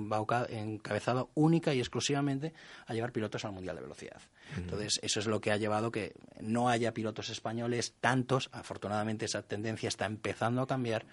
[0.50, 2.54] encabezado única y exclusivamente
[2.88, 4.22] a llevar pilotos al Mundial de Velocidad.
[4.56, 8.50] Entonces, eso es lo que ha llevado que no haya pilotos españoles tantos.
[8.54, 11.06] Afortunadamente, esa tendencia está empezando a cambiar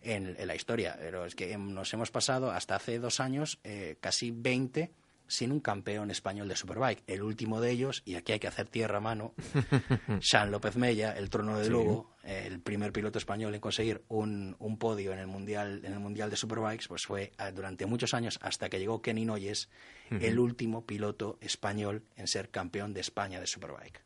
[0.00, 0.96] en, la historia.
[0.98, 4.90] Pero es que nos hemos pasado hasta hace dos años eh, casi 20
[5.32, 7.02] sin un campeón español de Superbike.
[7.06, 9.32] El último de ellos, y aquí hay que hacer tierra a mano,
[10.20, 14.76] Sean López Mella, el trono de Lugo, el primer piloto español en conseguir un, un,
[14.76, 18.38] podio en el mundial en el mundial de Superbikes, pues fue ah, durante muchos años
[18.42, 19.70] hasta que llegó Kenny Noyes,
[20.10, 24.02] el último piloto español en ser campeón de España de Superbike.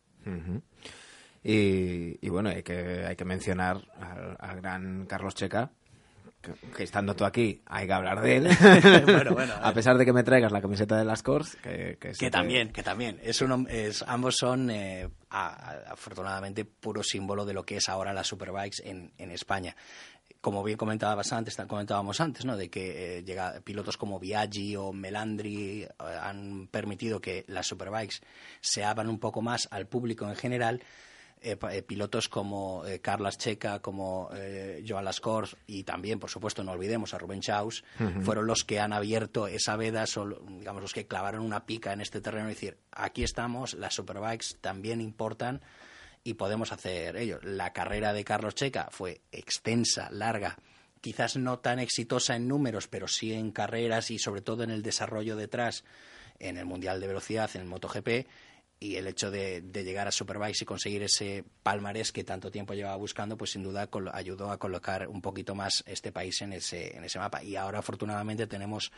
[1.43, 3.83] y, bueno, hay que, hay que mencionar
[4.39, 5.73] al gran Carlos Checa,
[6.77, 8.49] que estando tú aquí hay que hablar de él.
[9.63, 12.83] a pesar de que me traigas la camiseta de las Cors, que, que, también, que
[12.83, 13.19] también.
[13.23, 18.27] Es un, es, ambos son, eh, afortunadamente, puro símbolo de lo que es ahora las
[18.27, 19.77] Superbikes en, en España
[20.47, 22.57] como bien comentabas antes, comentábamos antes, ¿no?
[22.57, 28.21] de que eh, llega, pilotos como Biaggi o Melandri eh, han permitido que las superbikes
[28.61, 31.06] se abran un poco más al público en general eh, eh,
[31.87, 34.31] pilotos como eh, Carlas Checa, como
[34.87, 37.85] Joan Lascors y también, por supuesto, no olvidemos a Rubén Chaus,
[38.23, 42.01] fueron los que han abierto esa veda, son, digamos, los que clavaron una pica en
[42.01, 45.61] este terreno y decir, aquí estamos, las superbikes también importan
[46.25, 47.39] y podemos hacer ello.
[47.43, 50.59] La carrera de Carlos Checa fue extensa, larga,
[51.01, 54.83] quizás no tan exitosa en números, pero sí en carreras y sobre todo en el
[54.83, 55.85] desarrollo detrás
[56.41, 58.27] en el Mundial de Velocidad, en el MotoGP,
[58.79, 62.97] y el hecho de, llegar a Superbikes y conseguir ese palmarés que tanto tiempo llevaba
[62.97, 67.05] buscando, pues sin duda ayudó a colocar un poquito más este país en ese, en
[67.05, 67.43] ese mapa.
[67.43, 68.93] Y ahora afortunadamente tenemos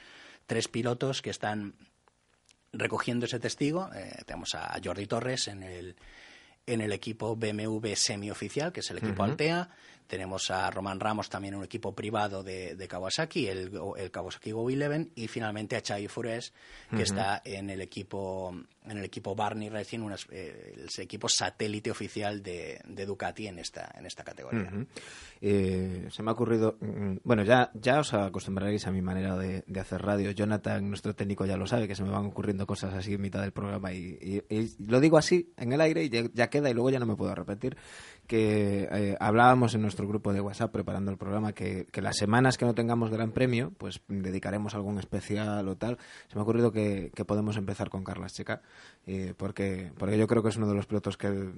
[0.47, 1.75] tres pilotos que están
[2.73, 3.89] recogiendo ese testigo.
[3.95, 5.97] Eh, tenemos a Jordi Torres en el,
[6.67, 9.71] en el equipo BMW semioficial, que es el equipo Altea.
[10.09, 15.11] Tenemos a Roman Ramos también un equipo privado de, Kawasaki, el, el, Kawasaki Go 11,
[15.15, 16.53] y finalmente a Chai Fures,
[16.91, 18.55] que está en el equipo
[18.89, 24.07] en el equipo Barney Racing, eh, el equipo satélite oficial de, Ducati en esta en
[24.07, 24.71] esta categoría.
[25.41, 29.63] Eh, se me ha ocurrido, mm, bueno, ya ya os acostumbraréis a mi manera de,
[29.79, 30.31] hacer radio.
[30.31, 33.43] Jonathan, nuestro técnico, ya lo sabe, que se me van ocurriendo cosas así en mitad
[33.43, 34.43] del programa y,
[34.87, 37.35] lo digo así en el aire y ya, queda y luego ya no me puedo
[37.35, 37.77] repetir
[38.29, 42.67] que eh, hablábamos en nuestro grupo de WhatsApp preparando el programa que, las semanas que
[42.67, 45.99] no tengamos gran premio, pues dedicaremos algún especial o tal.
[46.29, 48.63] Se me ha ocurrido que, podemos empezar con Carlas Checa,
[49.07, 51.55] eh, porque, porque yo creo que es uno de los pilotos que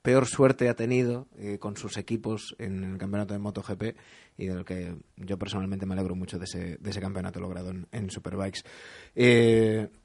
[0.00, 3.82] peor suerte ha tenido eh, con sus equipos en el campeonato de MotoGP
[4.38, 7.86] y del que yo personalmente me alegro mucho de ese, de ese campeonato logrado en,
[7.90, 8.62] en Superbikes.
[9.16, 10.01] Mm,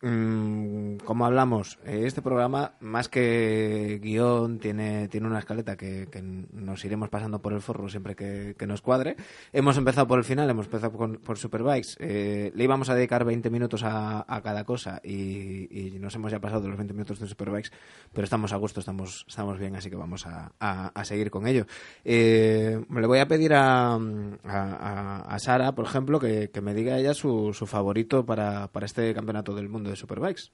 [0.00, 6.08] como hablamos, eh, este programa, más que guion, tiene, tiene una escaleta que,
[6.52, 9.16] nos iremos pasando por el forro siempre que, nos cuadre.
[9.52, 11.96] Hemos empezado por el final, hemos empezado por Superbikes.
[11.98, 16.62] Eh, le íbamos a dedicar 20 minutos a, cada cosa y, nos hemos ya pasado
[16.62, 17.70] de los 20 minutos de Superbikes,
[18.12, 21.66] pero estamos a gusto, estamos, estamos bien, así que vamos a, seguir con ello.
[22.04, 27.52] Eh, le voy a pedir a, a, Sara, por ejemplo, que, me diga ella su,
[27.52, 30.50] su favorito para, para este campeonato del mundo de Superbikes.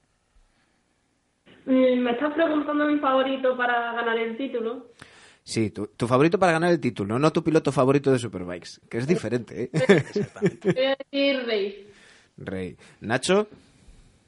[1.66, 4.92] Mm, ¿Me estás preguntando mi favorito para ganar el título?
[5.42, 9.06] Sí, tu, favorito para ganar el título, no tu piloto favorito de Superbikes, que es
[9.06, 9.70] diferente.
[9.72, 10.96] ¿eh?
[11.46, 11.86] Rey.
[12.36, 12.76] Rey.
[13.00, 13.48] ¿Nacho?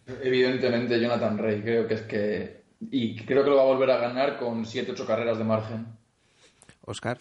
[0.06, 2.62] Evidentemente Jonathan Rey, creo que es que...
[2.90, 5.86] Y creo que lo va a volver a ganar con 7-8 carreras de margen.
[6.82, 7.18] Oscar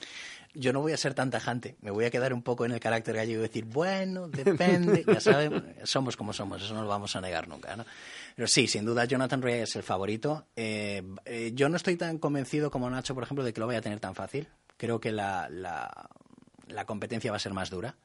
[0.57, 2.79] yo no voy a ser tan tajante, me voy a quedar un poco en el
[2.79, 7.15] carácter gallego y decir, bueno, depende, ya saben, somos como somos, eso no lo vamos
[7.15, 7.85] a negar nunca, ¿no?
[8.35, 10.45] Pero sí, sin duda Jonathan Ray es el favorito.
[10.55, 13.79] Eh, eh, yo no estoy tan convencido como Nacho, por ejemplo, de que lo vaya
[13.79, 14.47] a tener tan fácil.
[14.77, 17.95] Creo que la, la, competencia va a ser más dura,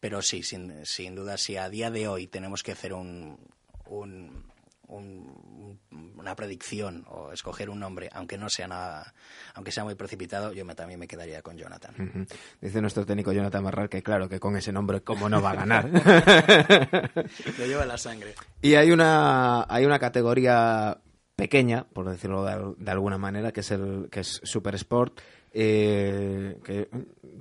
[0.00, 3.38] pero sí, sin, sin duda, si a día de hoy tenemos que hacer un,
[3.86, 4.44] un
[4.88, 9.14] una predicción o escoger un nombre, aunque no sea nada,
[9.54, 12.26] aunque sea muy precipitado, yo me, también me quedaría con Jonathan.
[12.60, 15.56] Dice nuestro técnico Jonathan Marral que claro, que con ese nombre, ¿cómo no va a
[15.56, 15.88] ganar?
[17.58, 18.34] Lo lleva la sangre.
[18.62, 20.98] Y hay una, hay una categoría
[21.36, 25.20] pequeña, por decirlo de, alguna manera, que es el que es Super Sport,
[25.56, 26.88] eh, que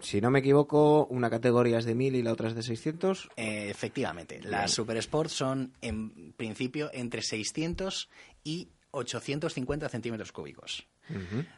[0.01, 3.29] si no me equivoco, una categoría es de 1000 y la otra es de 600.
[3.35, 8.09] Eh, efectivamente, las Super Sport son en principio entre 600
[8.43, 10.87] y 850 centímetros cúbicos.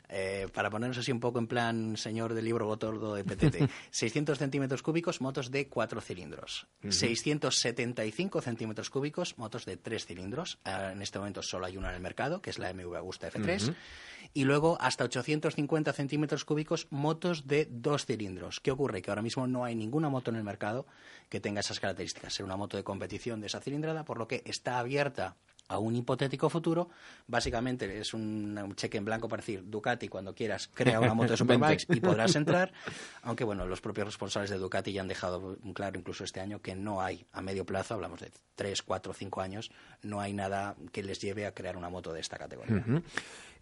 [0.10, 4.38] Eh, para ponernos así un poco en plan señor del libro Botordo de PTT, 600
[4.40, 6.68] centímetros cúbicos, motos de 4 cilindros.
[6.88, 10.60] 675 centímetros cúbicos, motos de 3 cilindros.
[10.64, 13.32] Ah, en este momento solo hay una en el mercado, que es la MV Agusta
[13.32, 13.74] F3.
[14.34, 18.60] Y luego hasta 850 centímetros cúbicos, motos de 2 cilindros.
[18.60, 19.02] ¿Qué ocurre?
[19.02, 20.86] Que ahora mismo no hay ninguna moto en el mercado
[21.30, 22.34] que tenga esas características.
[22.34, 25.96] Ser una moto de competición de esa cilindrada, por lo que está abierta a un
[25.96, 26.90] hipotético futuro,
[27.28, 31.38] básicamente es un, cheque en blanco para decir, Ducati, cuando quieras, crea una moto de
[31.38, 32.72] Superbikes y podrás entrar,
[33.24, 36.76] aunque bueno, los propios responsables de Ducati ya han dejado claro incluso este año que
[36.76, 41.04] no hay a medio plazo, hablamos de 3, 4, 5 años, no hay nada que
[41.04, 42.84] les lleve a crear una moto de esta categoría.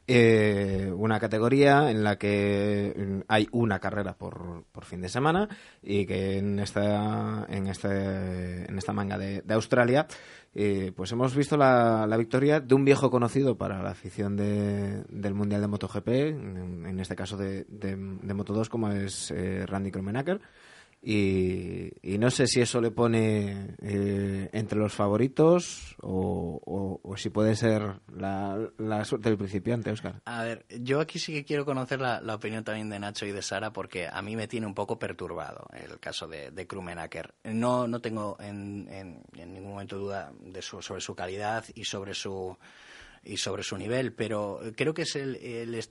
[0.05, 5.47] Eh, una categoría en la que hay una carrera por, por, fin de semana
[5.81, 10.05] y que en esta, en este, en esta manga de, Australia
[10.53, 15.05] eh, pues hemos visto la, la, victoria de un viejo conocido para la afición de,
[15.07, 19.91] del Mundial de MotoGP, en, en este caso de, de, Moto2 como es eh, Randy
[19.91, 20.41] Kromenacker
[21.05, 27.99] y, no sé si eso le pone eh, entre los favoritos o, si puede ser
[28.15, 30.21] la, suerte del principiante, Oscar.
[30.23, 33.41] A ver, yo aquí sí que quiero conocer la, opinión también de Nacho y de
[33.41, 37.33] Sara porque a mí me tiene un poco perturbado el caso de, de Krumenacker.
[37.43, 42.57] No, no tengo en, en, ningún momento duda de sobre su calidad y sobre su
[43.25, 45.35] y sobre su nivel, pero creo que es el,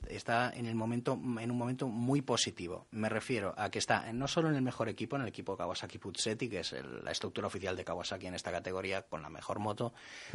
[0.07, 2.87] está en el momento en un momento muy positivo.
[2.91, 5.97] Me refiero a que está no solo en el mejor equipo, en el equipo Kawasaki
[5.97, 9.93] Puzzetti, que es la estructura oficial de Kawasaki en esta categoría con la mejor moto,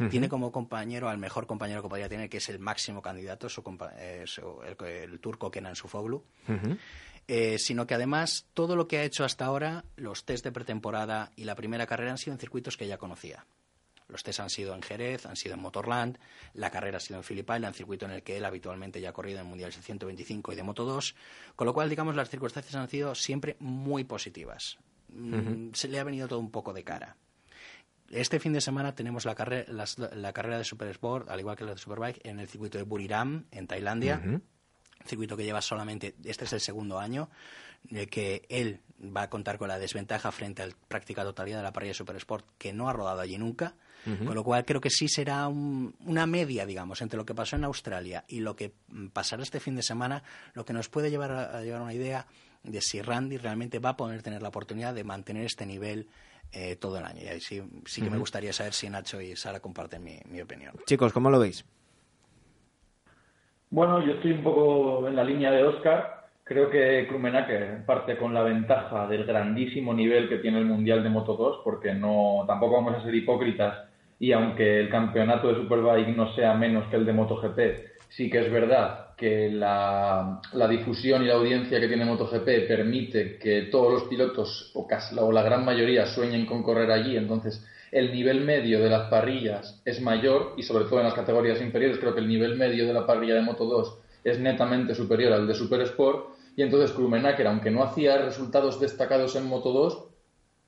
[0.09, 3.63] tiene como compañero al mejor compañero que podría tener, que es el máximo candidato, su,
[3.97, 4.25] eh,
[5.03, 6.23] el, turco Kenan Sufoglu.
[7.31, 11.31] Eh, sino que además todo lo que ha hecho hasta ahora, los test de pretemporada
[11.35, 13.45] y la primera carrera han sido en circuitos que ya conocía.
[14.09, 16.17] Los test han sido en Jerez, han sido en Motorland,
[16.53, 19.13] la carrera ha sido en Phillip Island, circuito en el que él habitualmente ya ha
[19.13, 21.15] corrido en Mundiales de 125 y de Moto 2,
[21.55, 24.79] con lo cual, digamos, las circunstancias han sido siempre muy positivas.
[25.09, 27.15] Mm, se le ha venido todo un poco de cara.
[28.09, 31.63] Este fin de semana tenemos la, carrera, la, carrera de Super Sport, al igual que
[31.63, 34.21] la de Superbike, en el circuito de Buriram, en Tailandia.
[35.05, 37.29] circuito que lleva solamente, este es el segundo año,
[38.09, 41.71] que él va a contar con la desventaja frente a la práctica totalidad de la
[41.71, 45.07] parrilla Super Sport, que no ha rodado allí nunca, con lo cual creo que sí
[45.07, 48.71] será una media, digamos, entre lo que pasó en Australia y lo que
[49.13, 52.25] pasará este fin de semana, lo que nos puede llevar a, llevar una idea
[52.63, 56.07] de si Randy realmente va a poder tener la oportunidad de mantener este nivel
[56.51, 57.21] eh, todo el año.
[57.21, 60.41] Y ahí sí, sí que me gustaría saber si Nacho y Sara comparten mi, mi
[60.41, 60.73] opinión.
[60.85, 61.65] Chicos, ¿cómo lo veis?
[63.69, 68.33] Bueno, yo estoy un poco en la línea de Oscar Creo que Krumenacker parte con
[68.33, 72.73] la ventaja del grandísimo nivel que tiene el Mundial de Moto 2, porque no, tampoco
[72.73, 73.87] vamos a ser hipócritas
[74.19, 77.59] y aunque el campeonato de Superbike no sea menos que el de MotoGP,
[78.09, 83.63] sí que es verdad que la, difusión y la audiencia que tiene MotoGP permite que
[83.63, 87.17] todos los pilotos, o, casi, o la gran mayoría, sueñen con correr allí.
[87.17, 91.61] Entonces, el nivel medio de las parrillas es mayor y sobre todo en las categorías
[91.61, 95.33] inferiores creo que el nivel medio de la parrilla de Moto 2 es netamente superior
[95.33, 100.08] al de Super Sport y entonces Krumenacker, aunque no hacía resultados destacados en Moto 2,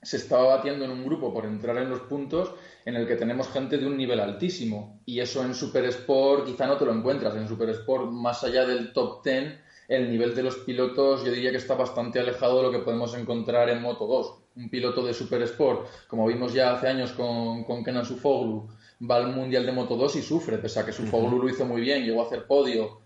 [0.02, 2.54] se estaba batiendo en un grupo por entrar en los puntos
[2.86, 5.00] en el que tenemos gente de un nivel altísimo.
[5.06, 7.36] Y eso en Super Sport quizá no te lo encuentras.
[7.36, 11.52] En Super Sport, más allá del top 10, el nivel de los pilotos yo diría
[11.52, 14.34] que está bastante alejado de lo que podemos encontrar en Moto 2.
[14.56, 18.70] Un piloto de Super Sport, como vimos ya hace años con, con Kenan Sufoglu,
[19.10, 21.82] va al Mundial de Moto 2 y sufre, pese a que Sufoglu lo hizo muy
[21.82, 23.01] bien, llegó a hacer podio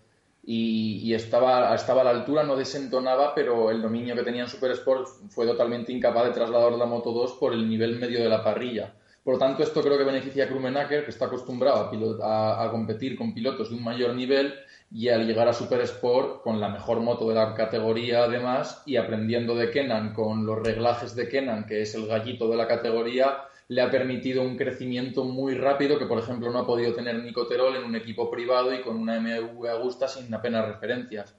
[0.48, 4.70] y, estaba, estaba a la altura, no desentonaba, pero el dominio que tenía en Super
[4.70, 8.44] Sport fue totalmente incapaz de trasladar la Moto 2 por el nivel medio de la
[8.44, 8.94] parrilla.
[9.24, 11.90] Por lo tanto, esto creo que beneficia a Krumenacker, que está acostumbrado
[12.22, 14.54] a, a, competir con pilotos de un mayor nivel
[14.92, 18.98] y al llegar a Super Sport con la mejor moto de la categoría además y
[18.98, 23.48] aprendiendo de Kenan con los reglajes de Kenan, que es el gallito de la categoría,
[23.68, 27.74] le ha permitido un crecimiento muy rápido que, por ejemplo, no ha podido tener Nicoterol
[27.76, 31.34] en un equipo privado y con una MV Augusta sin apenas referencias.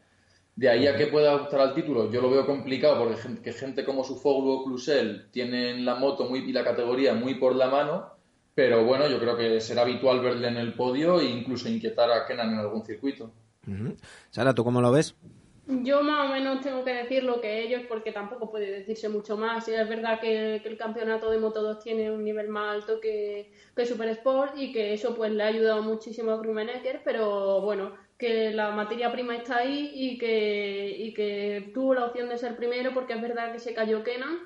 [0.55, 3.85] De ahí a que pueda optar al título, yo lo veo complicado porque gente, gente
[3.85, 8.09] como Sufoglu o Clusel tienen la moto muy, y la categoría muy por la mano,
[8.55, 12.25] pero bueno, yo creo que será habitual verle en el podio e incluso inquietar a
[12.25, 13.31] Kenan en algún circuito.
[14.31, 15.15] Sara, ¿tú cómo lo ves?
[15.69, 19.35] Yo más o menos tengo que decir lo que ellos porque tampoco puede decirse mucho
[19.35, 19.67] más.
[19.67, 23.85] Es verdad que, el campeonato de Moto 2 tiene un nivel más alto que, que
[23.85, 28.51] Super Sport y que eso pues le ha ayudado muchísimo a Krumenecker, pero bueno, que
[28.53, 32.93] la materia prima está ahí y que, y que tuvo la opción de ser primero
[32.93, 34.39] porque es verdad que se cayó Kenan,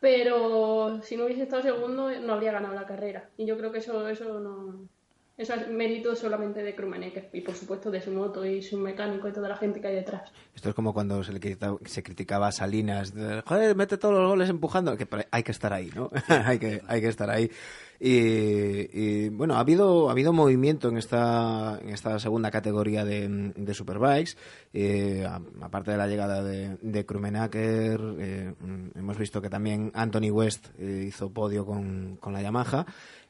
[0.00, 3.30] pero si no hubiese estado segundo no habría ganado la carrera.
[3.38, 4.88] Y yo creo que eso, eso no,
[5.36, 9.28] eso es mérito solamente de Krumenecker y por supuesto de su moto y su mecánico
[9.28, 10.32] y toda la gente que hay detrás.
[10.54, 13.12] Esto es como cuando se, le se criticaba a Salinas,
[13.44, 16.10] joder, mete todos los goles empujando, que hay que estar ahí, ¿no?
[16.28, 17.50] hay, que, hay que estar ahí.
[17.98, 23.74] Y, bueno, ha habido, ha habido movimiento en esta, en esta segunda categoría de, de
[23.74, 24.36] Superbikes.
[24.72, 25.26] Eh,
[25.60, 28.54] aparte de la llegada de, de Krumenacker, eh,
[28.94, 32.84] hemos visto que también Anthony West eh, hizo podio con, con la Yamaha.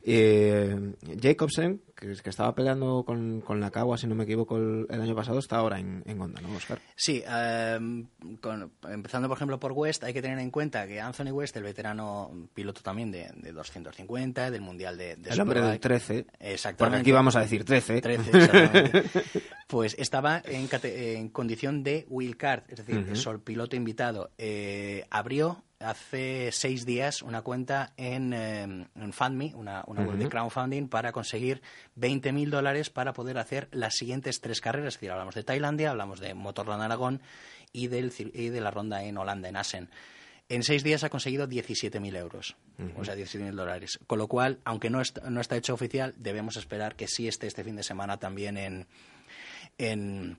[0.08, 4.86] Eh, Jacobsen, que, que, estaba peleando con, con la Cagua, si no me equivoco, el,
[4.88, 6.78] año pasado, está ahora en, en Honda, ¿no, Oscar?
[6.94, 8.06] Sí, em,
[8.88, 12.30] empezando por ejemplo por West, hay que tener en cuenta que Anthony West, el veterano
[12.54, 16.26] piloto también de, de 250, del Mundial de, de El hombre del 13.
[16.38, 16.76] Exactamente.
[16.78, 18.00] Porque aquí vamos a decir 13.
[18.00, 19.02] 13, exactamente.
[19.66, 22.06] pues estaba en, en, condición de
[22.38, 23.40] card, es decir, uh -huh.
[23.42, 24.30] piloto invitado.
[24.38, 30.28] Eh, abrió hace seis días una cuenta en, eh, en FundMe, una, una web de
[30.28, 31.62] crowdfunding, para conseguir
[31.98, 34.94] 20.000 dólares para poder hacer las siguientes tres carreras.
[34.94, 37.20] Es decir, hablamos de Tailandia, hablamos de Motorland Aragón
[37.72, 39.90] y, del, y de la ronda en Holanda, en Assen.
[40.48, 43.00] En seis días ha conseguido 17.000 euros, uh -huh.
[43.00, 43.98] o sea, 17.000 dólares.
[44.06, 47.48] Con lo cual, aunque no está, no está hecho oficial, debemos esperar que sí esté
[47.48, 48.86] este fin de semana también en,
[49.76, 50.38] en,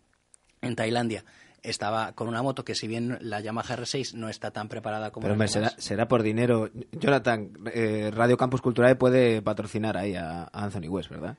[0.62, 1.26] en Tailandia
[1.70, 5.24] estaba con una moto que si bien la Yamaha R6 no está tan preparada como
[5.24, 6.70] pero hombre, será, será, por dinero.
[6.92, 11.38] Jonathan eh, Radio Campus Cultural puede patrocinar ahí a, a Anthony West ¿verdad?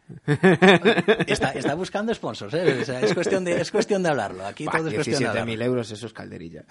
[1.26, 2.78] está, está buscando sponsors ¿eh?
[2.82, 4.46] o sea, es cuestión de es cuestión de hablarlo.
[4.46, 5.52] Aquí bah, todo es cuestión de hablarlo.
[5.52, 6.64] 17.000 euros eso es calderilla.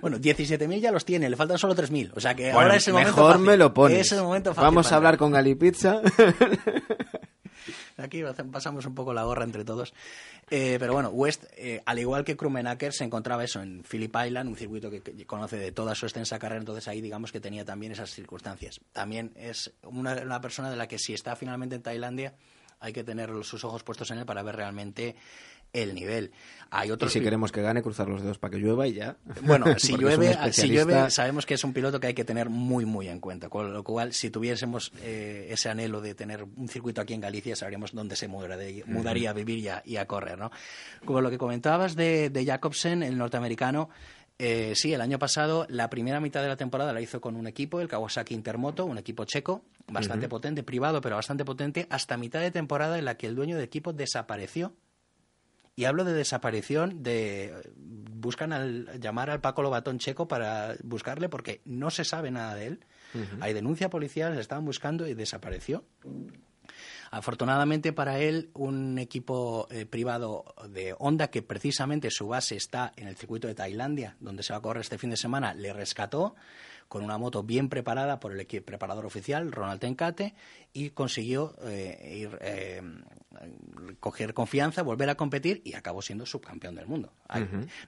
[0.00, 2.86] Bueno 17.000 ya los tiene le faltan solo 3.000 o sea que bueno, ahora es
[2.86, 3.98] el momento mejor me lo pones.
[4.00, 6.00] Es el momento fácil vamos a hablar con Gali Pizza
[7.96, 9.94] Aquí pasamos un poco la gorra entre todos.
[10.50, 14.50] Eh, pero bueno, West, eh, al igual que Krumenacker, se encontraba eso en Phillip Island,
[14.50, 17.92] un circuito que, conoce de toda su extensa carrera, entonces ahí digamos que tenía también
[17.92, 18.80] esas circunstancias.
[18.92, 22.34] También es una, una persona de la que si está finalmente en Tailandia,
[22.80, 25.16] hay que tener sus ojos puestos en él para ver realmente
[25.72, 26.32] el nivel.
[26.70, 29.16] Hay otros y si queremos que gane, cruzar los dedos para que llueva y ya.
[29.42, 32.84] Bueno, si llueve, si llueve, sabemos que es un piloto que hay que tener muy,
[32.84, 33.48] muy en cuenta.
[33.48, 37.54] Con lo cual, si tuviésemos eh, ese anhelo de tener un circuito aquí en Galicia,
[37.54, 40.38] sabríamos dónde se mudaría, mudaría a vivir y a, y a, correr.
[40.38, 40.50] ¿no?
[41.04, 43.88] Como lo que comentabas de, de Jacobsen, el norteamericano,
[44.38, 47.46] eh, sí, el año pasado la primera mitad de la temporada la hizo con un
[47.46, 52.40] equipo, el Kawasaki Intermoto, un equipo checo, bastante potente, privado, pero bastante potente, hasta mitad
[52.40, 54.74] de temporada en la que el dueño del equipo desapareció.
[55.76, 61.60] Y hablo de desaparición, de buscan al llamar al Paco Lobatón checo para buscarle porque
[61.66, 62.80] no se sabe nada de él.
[63.40, 65.84] Hay denuncia policial, le estaban buscando y desapareció.
[67.10, 73.06] Afortunadamente para él, un equipo eh, privado de Honda, que precisamente su base está en
[73.06, 76.34] el circuito de Tailandia, donde se va a correr este fin de semana, le rescató
[76.88, 80.34] con una moto bien preparada por el preparador oficial, Ronald Tencate,
[80.72, 82.82] y consiguió eh, ir, eh,
[84.00, 87.12] coger confianza, volver a competir y acabó siendo subcampeón del mundo.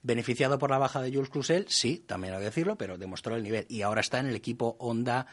[0.03, 3.43] Beneficiado por la baja de Jules Cluzel, sí, también hay que decirlo, pero demostró el
[3.43, 5.27] nivel y ahora está en el equipo Honda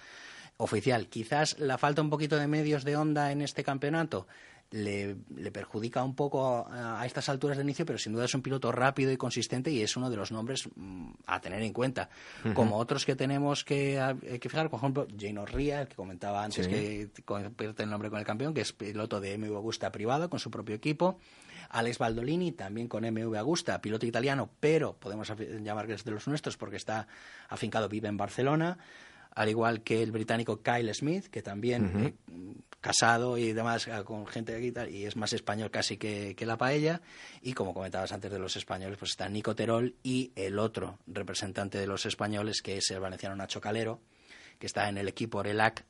[0.57, 1.07] oficial.
[1.07, 4.27] Quizás la falta un poquito de medios de onda en este campeonato
[4.71, 5.15] le,
[5.51, 9.11] perjudica un poco a, estas alturas de inicio, pero sin duda es un piloto rápido
[9.11, 12.09] y consistente y es uno de los nombres mm, a tener en cuenta.
[12.53, 17.09] Como otros que tenemos que, fijar, por ejemplo, Jane O'Ria, el que comentaba antes que
[17.23, 20.51] convierte el nombre con el campeón, que es piloto de MV Augusta privado con su
[20.51, 21.19] propio equipo.
[21.69, 26.27] Alex Baldolini, también con MV Augusta, piloto italiano, pero podemos llamar que es de los
[26.27, 27.07] nuestros porque está
[27.49, 28.77] afincado, vive en Barcelona
[29.35, 34.25] al igual que el británico Kyle Smith, que también eh, casado y demás eh, con
[34.25, 37.01] gente de aquí y es más español casi que, la paella.
[37.41, 41.77] Y como comentabas antes de los españoles, pues está Nico Terol y el otro representante
[41.77, 43.99] de los españoles, que es el valenciano Nacho Calero,
[44.57, 45.83] que está en el equipo Relac,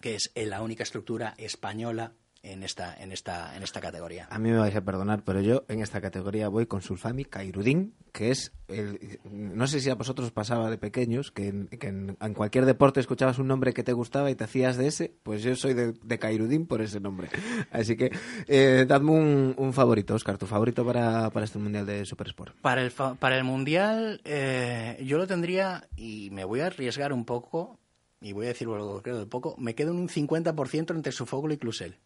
[0.00, 4.28] que es la única estructura española en esta, en esta, en esta categoría.
[4.30, 7.94] A mí me vais a perdonar, pero yo en esta categoría voy con Sulfami Kairudin,
[8.16, 12.98] que es el, no sé si a vosotros pasaba de pequeños, que, en, cualquier deporte
[12.98, 15.92] escuchabas un nombre que te gustaba y te hacías de ese, pues yo soy de,
[15.92, 17.28] de por ese nombre.
[17.70, 18.10] Así que
[18.48, 19.10] eh, dadme
[19.58, 22.56] un, favorito, Oscar, tu favorito para, para este Mundial de Supersport.
[22.62, 27.26] Para el, para el Mundial eh, yo lo tendría, y me voy a arriesgar un
[27.26, 27.78] poco,
[28.22, 31.52] y voy a decir que creo de poco, me quedo en un 50% entre Sofoglu
[31.52, 31.98] y Clusel.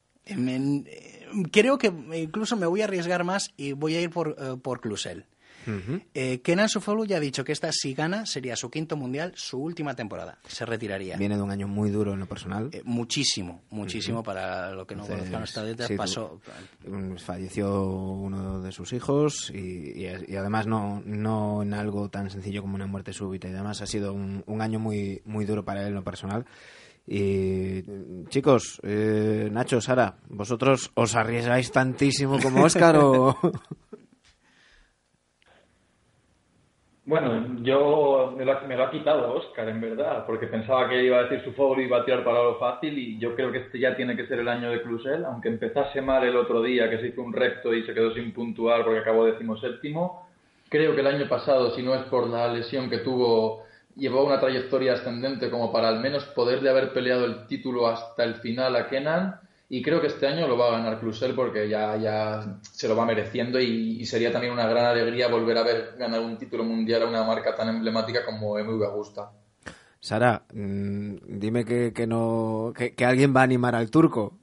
[1.53, 4.81] Creo que incluso me voy a arriesgar más y voy a ir por, uh, por
[4.81, 5.27] Clusel.
[6.15, 9.59] Eh, Kenan Sofolu ya ha dicho que esta, si gana, sería su quinto mundial, su
[9.59, 10.39] última temporada.
[10.47, 11.17] Se retiraría.
[11.17, 12.71] Viene de un año muy duro en lo personal.
[12.73, 15.91] Eh, muchísimo, muchísimo para lo que no conozcan nuestra letras.
[15.97, 16.41] pasó.
[17.19, 20.07] Falleció uno de sus hijos y,
[20.37, 23.83] además no, no en algo tan sencillo como una muerte súbita y demás.
[23.83, 26.47] Ha sido un, un año muy, muy duro para él en lo personal.
[27.07, 27.83] Y
[28.29, 33.37] chicos, eh, Nacho, Sara, ¿vosotros os arriesgáis tantísimo como Oscar o...?
[37.11, 38.53] Bueno, yo me lo,
[38.85, 41.99] ha quitado Oscar, en verdad, porque pensaba que iba a decir su favorito y iba
[41.99, 44.47] a tirar para lo fácil y yo creo que este ya tiene que ser el
[44.47, 47.83] año de Clusel, aunque empezase mal el otro día, que se hizo un recto y
[47.83, 50.29] se quedó sin puntuar porque acabó decimoséptimo.
[50.69, 53.65] Creo que el año pasado, si no es por la lesión que tuvo
[53.97, 58.37] llevó una trayectoria ascendente como para al menos poderle haber peleado el título hasta el
[58.37, 59.41] final a Kenan.
[59.73, 62.97] Y creo que este año lo va a ganar Clusel porque ya, ya se lo
[62.97, 67.05] va mereciendo y, sería también una gran alegría volver a ver ganar un título mundial
[67.05, 69.31] a una marca tan emblemática como MV Augusta.
[70.01, 74.39] Sara, mm, dime que, que no que, alguien va a animar al turco.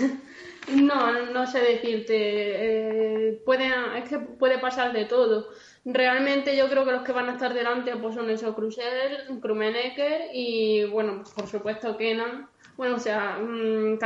[0.72, 2.14] No, no sé decirte.
[2.16, 5.48] Eh, puede, es que puede pasar de todo.
[5.84, 10.30] Realmente yo creo que los que van a estar delante pues son eso, Cruzel, Krumenecker
[10.32, 13.98] y bueno, por supuesto Kenan, bueno, o sea, um,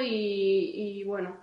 [0.00, 1.36] y, y bueno,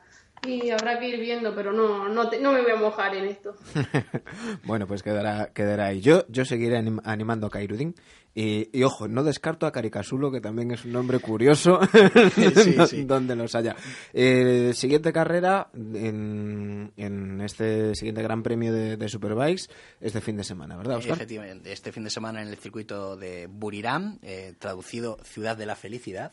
[0.48, 3.56] y habrá que ir viendo, pero no, no, no me voy a mojar en esto.
[4.64, 6.02] bueno, pues quedará, quedará ahí.
[6.02, 7.96] Yo, yo seguiré animando a Kairudin.
[8.36, 11.80] Y, ojo, no descarto a Caricasulo, que también es un nombre curioso,
[13.06, 13.76] donde los haya.
[14.14, 19.64] Eh, siguiente carrera en, en, este siguiente Gran Premio de, Superbikes
[20.00, 21.16] este fin de semana, ¿verdad, Oscar?
[21.16, 25.76] Efectivamente, este fin de semana en el circuito de Buriram, eh, traducido Ciudad de la
[25.76, 26.32] Felicidad.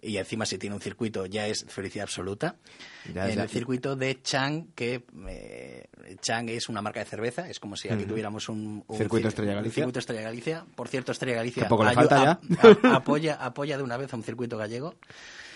[0.00, 2.56] Y encima si tiene un circuito ya es felicidad absoluta.
[3.06, 5.86] en el circuito de Chang, que eh,
[6.20, 9.74] Chang es una marca de cerveza, es como si aquí tuviéramos un, circuito Estrella Galicia.
[9.82, 10.66] circuito Estrella Galicia.
[10.74, 11.68] Por cierto, Estrella Galicia
[12.94, 14.94] apoya, apoya de una vez a un circuito gallego.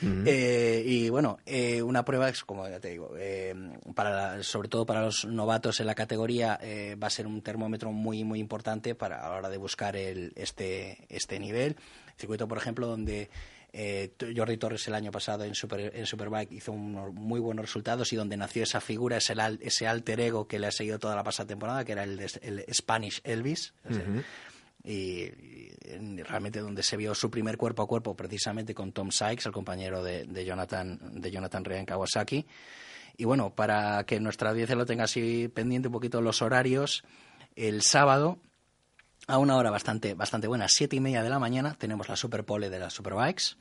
[0.03, 3.14] Eh, y bueno, eh, una prueba es, como ya te digo,
[3.95, 6.61] para sobre todo para los novatos en la categoría
[7.03, 10.32] va a ser un termómetro muy muy importante para a la hora de buscar el,
[10.37, 11.76] este, este nivel.
[12.16, 13.28] Circuito, por ejemplo, donde
[13.79, 18.11] Eh, Jordi Torres el año pasado en, Super, en Superbike hizo unos muy buenos resultados
[18.11, 21.22] y donde nació esa figura, ese, ese alter ego que le ha seguido toda la
[21.22, 23.74] pasada temporada, que era el, el Spanish Elvis.
[24.83, 25.31] y,
[26.22, 30.03] realmente donde se vio su primer cuerpo a cuerpo precisamente con Tom Sykes, el compañero
[30.03, 32.47] de, de Jonathan, de Jonathan Rea en Kawasaki.
[33.18, 37.05] Y bueno, para que nuestra audiencia lo tenga así pendiente un poquito los horarios,
[37.57, 38.39] el sábado
[39.27, 42.70] a una hora bastante, bastante buena, siete y media de la mañana, tenemos la Superpole
[42.70, 43.57] de las Superbikes.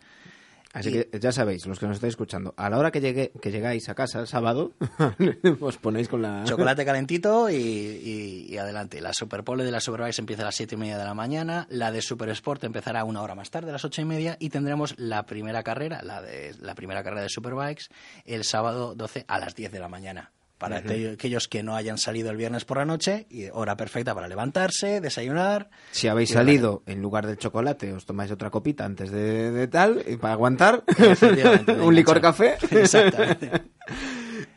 [0.74, 3.50] Así que ya sabéis, los que nos estáis escuchando, a la hora que, llegue, que
[3.50, 4.74] llegáis a casa el sábado,
[5.62, 6.44] os ponéis con la...
[6.44, 9.00] Chocolate calentito y, adelante.
[9.00, 11.94] La Superpole de la Superbikes empieza a las siete y media de la mañana, la
[11.94, 14.96] de Super Sport empezará una hora más tarde, a las ocho y media, y tendremos
[14.98, 17.86] la primera carrera, la, de, la primera carrera de Superbikes,
[18.26, 22.32] el sábado 12 a las 10 de la mañana para aquellos que no hayan salido
[22.32, 25.70] el viernes por la noche, y hora perfecta para levantarse, desayunar.
[25.92, 30.16] Si habéis salido en lugar del chocolate, os tomáis otra copita antes de, tal, y
[30.18, 30.84] para aguantar,
[31.82, 32.56] un licor café.
[32.72, 33.64] Exactamente.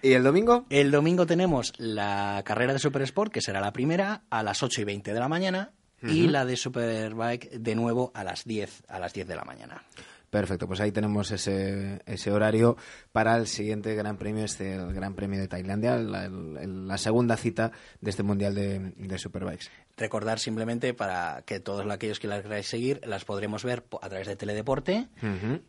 [0.01, 0.67] ¿Y el domingo?
[0.71, 4.83] El domingo tenemos la carrera de Super Sport, que será la primera, a las 8
[4.83, 9.01] y 20 de la mañana, y la de Superbike de nuevo a las 10, a
[9.01, 9.83] las 10 de la mañana.
[10.31, 12.77] Perfecto, pues ahí tenemos ese, ese horario
[13.13, 18.11] para el siguiente Gran Premio, este el Gran Premio de Tailandia, la, segunda cita de
[18.11, 19.71] este Mundial de, de, Superbikes.
[19.97, 24.27] Recordar simplemente para que todos aquellos que las queráis seguir las podremos ver a través
[24.27, 25.09] de Teledeporte,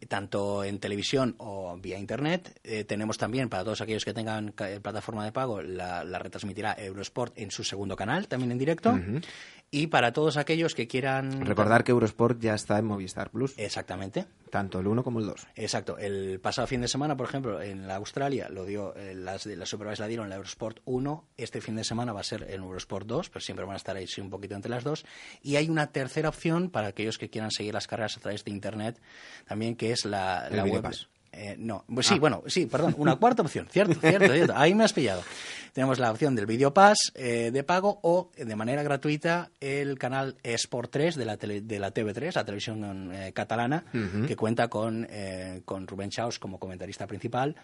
[0.10, 2.60] tanto en televisión o vía Internet.
[2.64, 7.50] Eh, tenemos también, para todos aquellos que tengan plataforma de pago, la, retransmitirá Eurosport en
[7.52, 9.00] su segundo canal, también en directo.
[9.72, 11.46] Y para todos aquellos que quieran...
[11.46, 13.54] Recordar que Eurosport ya está en Movistar Plus.
[13.58, 14.26] Exactamente.
[14.50, 15.48] Tanto el 1 como el 2.
[15.56, 15.98] Exacto.
[16.00, 19.70] El pasado fin de semana, por ejemplo, en la Australia, lo dio, eh, las, las
[19.70, 21.28] Superbikes la dieron en la Eurosport 1.
[21.38, 23.96] Este fin de semana va a ser en Eurosport 2, pero siempre van a estar
[23.96, 25.06] ahí un poquito entre las dos.
[25.44, 28.52] Y hay una tercera opción para aquellos que quieran seguir las carreras a través de
[28.52, 29.00] Internet,
[29.48, 30.84] también que es la, la web...
[31.32, 32.20] Eh, no, pues sí, ah.
[32.20, 35.22] bueno, sí, perdón, una cuarta opción, cierto, cierto, cierto, ahí me has pillado.
[35.80, 40.36] Tenemos la opción del Video Pass eh, de pago o de manera gratuita el canal
[40.44, 43.86] Sport 3 de la, de la TV3, la televisión eh, catalana,
[44.28, 45.08] que cuenta con,
[45.64, 47.56] con Rubén Chaus como comentarista principal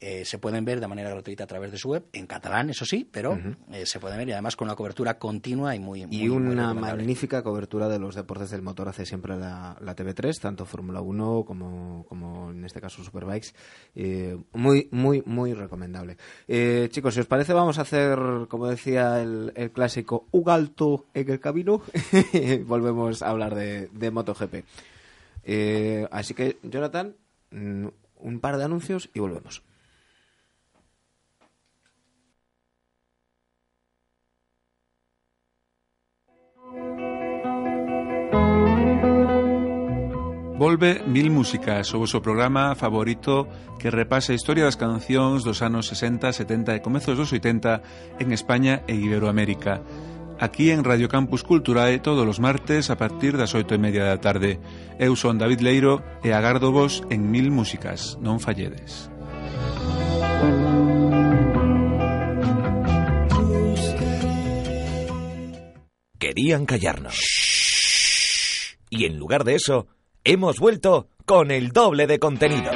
[0.00, 2.84] eh, se pueden ver de manera gratuita a través de su web, en catalán, eso
[2.84, 3.38] sí, pero
[3.70, 6.06] eh, se pueden ver y además con una cobertura continua y muy.
[6.10, 11.00] y una magnífica cobertura de los deportes del motor hace siempre la, TV3, tanto Fórmula
[11.00, 13.54] 1 como, como en este caso Superbikes.
[13.94, 16.16] Eh, muy, muy, muy recomendable.
[16.90, 18.18] chicos, si os parece, vamos a hacer,
[18.48, 21.82] como decía el, el clásico, Ugalto en el camino.
[22.66, 24.54] Volvemos a hablar de, de MotoGP.
[26.10, 27.14] así que, Jonathan,
[27.52, 29.62] un par de anuncios y volvemos.
[40.64, 43.44] Volve Mil Músicas, o vosso programa favorito
[43.76, 48.32] que repasa a historia das cancións dos anos 60, 70 e comezos dos 80 en
[48.32, 49.84] España e Iberoamérica.
[50.40, 54.16] Aquí en Radio Campus Culturae todos os martes a partir das oito e media da
[54.16, 54.56] tarde.
[54.96, 58.16] Eu son David Leiro e agardo vos en Mil Músicas.
[58.24, 59.12] Non falledes.
[66.16, 67.20] Querían callarnos.
[68.88, 69.92] Y en lugar de eso,
[70.24, 72.70] hemos vuelto con el doble de contenido.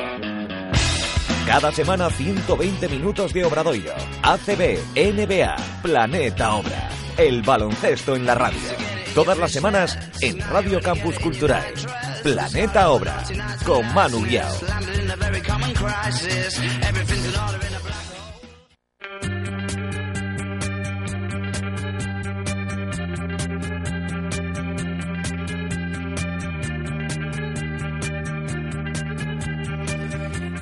[1.46, 3.92] Cada semana 120 minutos de Obradoiro,
[4.22, 8.61] ACB, NBA, Planeta Obra, el baloncesto en la radio.
[9.14, 11.64] Todas las semanas en Radio Campus Cultural.
[12.22, 13.24] Planeta Obra,
[13.64, 14.55] con Manu Guiao.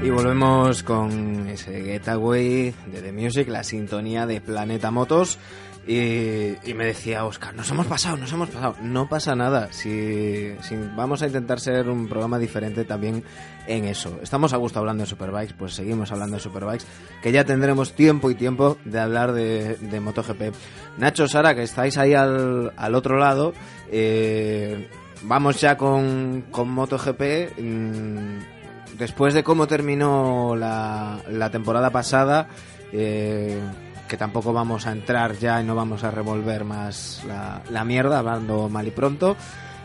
[0.07, 5.37] Y volvemos con ese Getaway de The Music, la sintonía de Planeta Motos.
[5.85, 8.77] Y, me decía Oscar, nos hemos pasado, nos hemos pasado.
[8.83, 10.55] No pasa nada, si,
[10.95, 13.25] vamos a intentar ser un programa diferente también
[13.67, 14.21] en eso.
[14.23, 16.85] Estamos a gusto hablando de Superbikes, pues seguimos hablando de Superbikes,
[17.21, 20.55] que ya tendremos tiempo y tiempo de hablar de, MotoGP.
[20.99, 23.55] Nacho, Sara, que estáis ahí al, otro lado,
[23.91, 24.89] eh,
[25.23, 27.59] vamos ya con, con MotoGP.
[27.59, 28.56] Mm,
[28.99, 32.49] después de cómo terminó la, temporada pasada,
[32.93, 33.61] eh,
[34.09, 37.27] que tampoco vamos a entrar ya y no vamos a revolver más
[37.71, 39.37] la, mierda, hablando mal y pronto,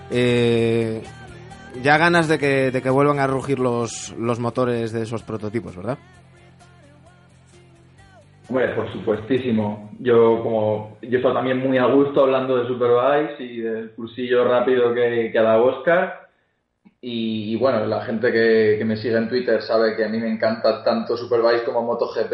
[0.09, 1.01] eh,
[1.81, 5.97] ya ganas de que, vuelvan a rugir los, motores de esos prototipos, ¿verdad?
[8.49, 9.91] Bueno, por supuestísimo.
[9.99, 14.93] Yo como yo estoy también muy a gusto hablando de Superbikes y del cursillo rápido
[14.93, 16.30] que, que dado Oscar
[17.03, 20.83] Y, bueno, la gente que, me sigue en Twitter sabe que a mí me encanta
[20.83, 22.31] tanto Superbike como MotoGP,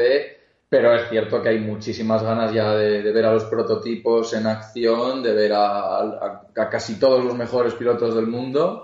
[0.68, 5.24] pero es cierto que hay muchísimas ganas ya de, ver a los prototipos en acción,
[5.24, 8.84] de ver a, casi todos los mejores pilotos del mundo,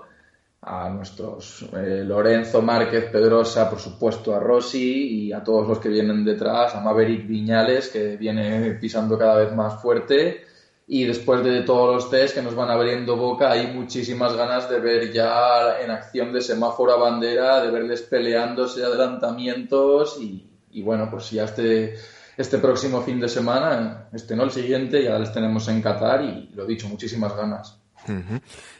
[0.62, 5.90] a nuestros eh, Lorenzo Márquez, Pedrosa, por supuesto a Rossi y a todos los que
[5.90, 10.44] vienen detrás, a Maverick Viñales, que viene pisando cada vez más fuerte
[10.86, 14.80] y después de todos los test que nos van abriendo boca, hay muchísimas ganas de
[14.80, 21.08] ver ya en acción de semáforo a bandera, de verles peleándose adelantamientos y, y bueno,
[21.10, 21.94] pues ya este,
[22.36, 26.50] este próximo fin de semana, este no el siguiente, ya les tenemos en Qatar y
[26.54, 27.83] lo dicho, muchísimas ganas.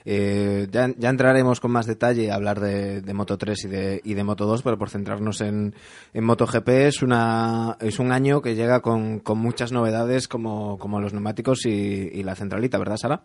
[0.05, 4.25] Eh, ya, entraremos con más detalle a hablar de, Moto 3 y de, y de
[4.25, 5.75] Moto 2, pero por centrarnos en,
[6.13, 11.67] en MotoGP es, una, es un año que llega con, muchas novedades como, los neumáticos
[11.67, 13.23] y, la centralita, ¿verdad, Sara?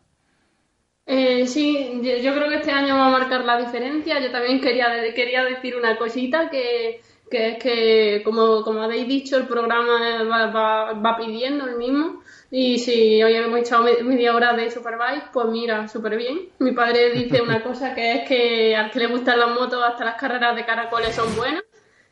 [1.06, 4.20] Eh, sí, yo, creo que este año va a marcar la diferencia.
[4.20, 9.48] Yo también quería, quería decir una cosita que, es que, como, como habéis dicho, el
[9.48, 12.22] programa va, va pidiendo el mismo.
[12.52, 16.50] Y si hoy hemos echado media hora de Superbike, pues mira, súper bien.
[16.60, 20.06] Mi padre dice una cosa que es que al que le gustan las motos, hasta
[20.06, 21.64] las carreras de caracoles son buenas.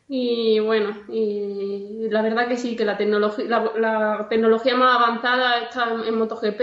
[0.08, 3.44] Y bueno, y la verdad que sí, que la, tecnología
[3.76, 6.60] la, tecnología más avanzada está en, MotoGP,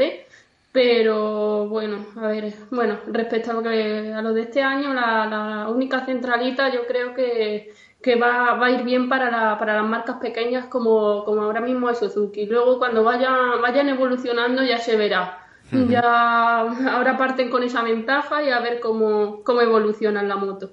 [0.71, 5.28] pero bueno, a ver, bueno, respecto a lo, que, a lo de este año, la,
[5.28, 7.71] la única centralita yo creo que
[8.06, 11.60] que va, va a ir bien para, la, para las marcas pequeñas como, como ahora
[11.60, 12.45] mismo es Suzuki.
[12.45, 15.39] Luego cuando vayan, vayan evolucionando ya se verá.
[15.72, 20.70] Ya ahora parten con esa ventaja y a ver cómo, cómo evoluciona la moto.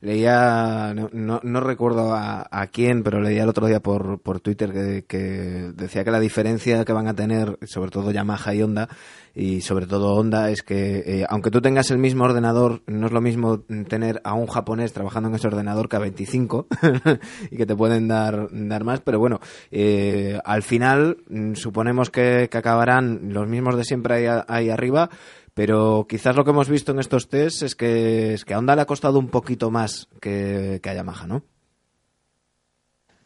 [0.00, 4.72] Leía, no, no, recuerdo a, a, quién, pero leía el otro día por, por Twitter
[4.72, 8.88] que, que, decía que la diferencia que van a tener, sobre todo Yamaha y Honda,
[9.34, 13.12] y sobre todo Honda, es que eh, aunque tú tengas el mismo ordenador, no es
[13.12, 16.66] lo mismo tener a un japonés trabajando en ese ordenador que a 25
[17.50, 22.48] y que te pueden dar, dar más, pero bueno, eh, al final mm, suponemos que,
[22.50, 25.10] que, acabarán los mismos de siempre ahí, ahí arriba
[25.56, 28.76] pero quizás lo que hemos visto en estos test es que, es que a Honda
[28.76, 31.44] le ha costado un poquito más que, a Yamaha, ¿no?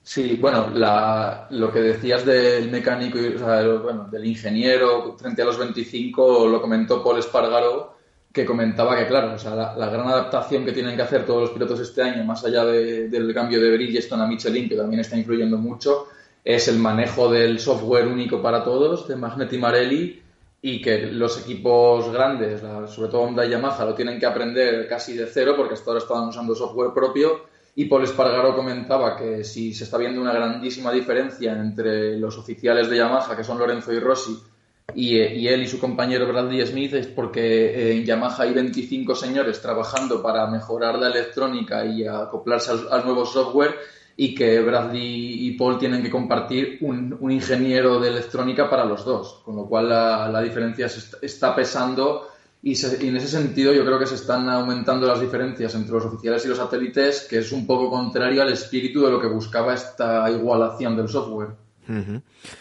[0.01, 0.69] Sí, bueno,
[1.51, 6.63] lo que decías del mecánico, o sea, bueno, del ingeniero frente a los 25 lo
[6.63, 7.97] comentó Paul Espargaro,
[8.33, 11.51] que comentaba que, claro, o sea, la, gran adaptación que tienen que hacer todos los
[11.51, 15.59] pilotos este año, más allá del cambio de Bridgestone a Michelin, que también está influyendo
[15.59, 16.07] mucho,
[16.45, 20.23] es el manejo del software único para todos, de Magneti Marelli,
[20.63, 22.61] y que los equipos grandes,
[22.93, 26.03] sobre todo Honda y Yamaha, lo tienen que aprender casi de cero porque hasta ahora
[26.03, 27.49] estaban usando software propio.
[27.77, 32.91] Y Paul Espargaro comentaba que si se está viendo una grandísima diferencia entre los oficiales
[32.91, 34.39] de Yamaha, que son Lorenzo y Rossi,
[34.95, 40.21] y, él y su compañero Bradley Smith, es porque en Yamaha hay 25 señores trabajando
[40.23, 43.77] para mejorar la electrónica y acoplarse al nuevo software
[44.23, 49.03] y que Bradley y Paul tienen que compartir un, un ingeniero de electrónica para los
[49.03, 52.29] dos, con lo cual la, la diferencia se está pesando
[52.63, 52.75] y,
[53.07, 56.49] en ese sentido yo creo que se están aumentando las diferencias entre los oficiales y
[56.49, 60.99] los satélites, que es un poco contrario al espíritu de lo que buscaba esta igualación
[60.99, 61.53] del software.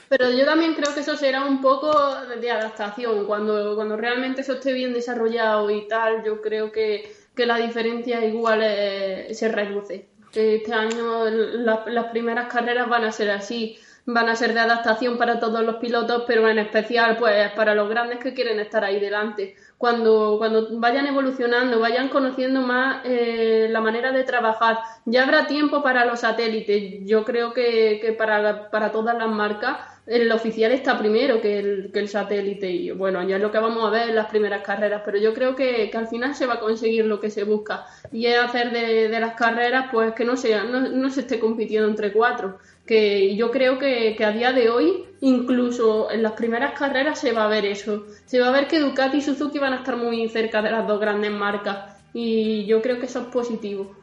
[0.07, 1.91] Pero yo también creo que eso será un poco
[2.39, 3.25] de adaptación.
[3.25, 8.25] Cuando, cuando realmente eso esté bien desarrollado y tal, yo creo que, que la diferencia
[8.25, 10.08] igual eh, se reduce.
[10.31, 15.39] Este año las primeras carreras van a ser así, van a ser de adaptación para
[15.39, 19.55] todos los pilotos, pero en especial pues para los grandes que quieren estar ahí delante.
[19.77, 25.81] Cuando, cuando vayan evolucionando, vayan conociendo más eh, la manera de trabajar, ya habrá tiempo
[25.81, 27.05] para los satélites.
[27.05, 29.77] Yo creo que, que para, para todas las marcas
[30.09, 33.59] el oficial está primero que el, que el satélite y bueno, ya es lo que
[33.59, 36.55] vamos a ver en las primeras carreras, pero yo creo que, al final se va
[36.55, 40.35] a conseguir lo que se busca y es hacer de, las carreras pues que no,
[40.35, 42.57] sea, no, se esté compitiendo entre cuatro,
[42.89, 47.33] que yo creo que, que, a día de hoy incluso en las primeras carreras se
[47.33, 49.95] va a ver eso, se va a ver que Ducati y Suzuki van a estar
[49.95, 51.97] muy cerca de las dos grandes marcas.
[52.15, 53.95] Y yo creo que eso es positivo.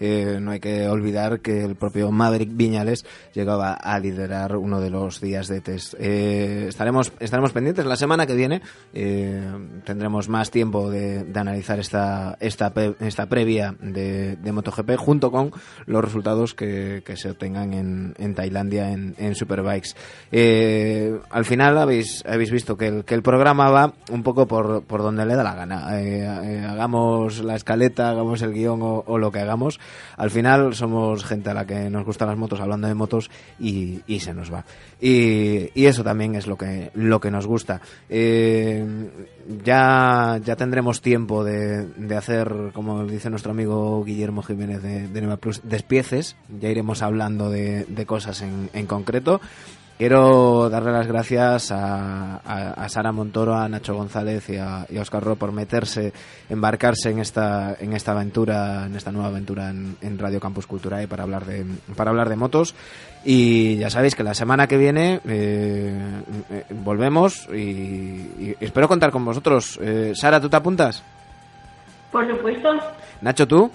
[0.00, 4.90] Eh, no hay que olvidar que el propio Maverick Viñales llegaba a liderar uno de
[4.90, 5.94] los días de test.
[5.98, 7.86] Eh, estaremos, estaremos pendientes.
[7.86, 9.42] La semana que viene eh,
[9.84, 15.52] tendremos más tiempo de, analizar esta, esta, esta previa de, MotoGP junto con
[15.86, 19.94] los resultados que, se obtengan en, en Tailandia en, Superbikes.
[21.30, 25.02] al final habéis, habéis visto que el, que el programa va un poco por, por
[25.02, 25.88] donde le da la gana.
[26.70, 29.80] hagamos la escaleta, hagamos el guion o lo que hagamos
[30.16, 34.02] al final somos gente a la que nos gustan las motos, hablando de motos, y,
[34.20, 34.64] se nos va.
[35.00, 37.80] Y, eso también es lo que, lo que nos gusta.
[38.08, 38.84] Eh,
[39.64, 45.36] ya, ya tendremos tiempo de, hacer, como dice nuestro amigo Guillermo Jiménez de, de Nueva
[45.36, 46.36] Plus, despieces.
[46.60, 49.40] Ya iremos hablando de, de cosas en, en concreto.
[49.96, 54.98] Quiero darle las gracias a, a, a, Sara Montoro, a Nacho González y a, y
[54.98, 56.12] a Oscar Ro por meterse,
[56.48, 61.00] embarcarse en esta, en esta aventura, en esta nueva aventura en, en Radio Campus Cultura
[61.00, 61.64] y para hablar de,
[61.94, 62.74] para hablar de motos.
[63.24, 65.96] Y ya sabéis que la semana que viene eh,
[66.50, 69.78] eh, volvemos y, y, espero contar con vosotros.
[69.80, 71.04] Eh, Sara, ¿tú te apuntas?
[72.10, 72.68] Por supuesto.
[73.20, 73.70] Nacho, ¿tú?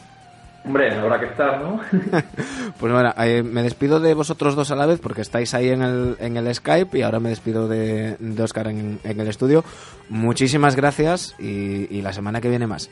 [0.66, 1.80] Hombre, habrá que estar, ¿no?
[2.80, 5.82] pues bueno, eh, me despido de vosotros dos a la vez porque estáis ahí en
[5.82, 9.64] el, en el Skype y ahora me despido de, de Oscar en, en, el estudio.
[10.10, 12.90] Muchísimas gracias y, y, la semana que viene más.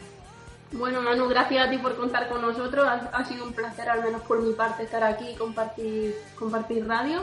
[0.71, 2.87] Bueno, Manu, gracias a ti por contar con nosotros.
[2.87, 6.87] Ha, ha sido un placer, al menos por mi parte, estar aquí y compartir, compartir
[6.87, 7.21] radio.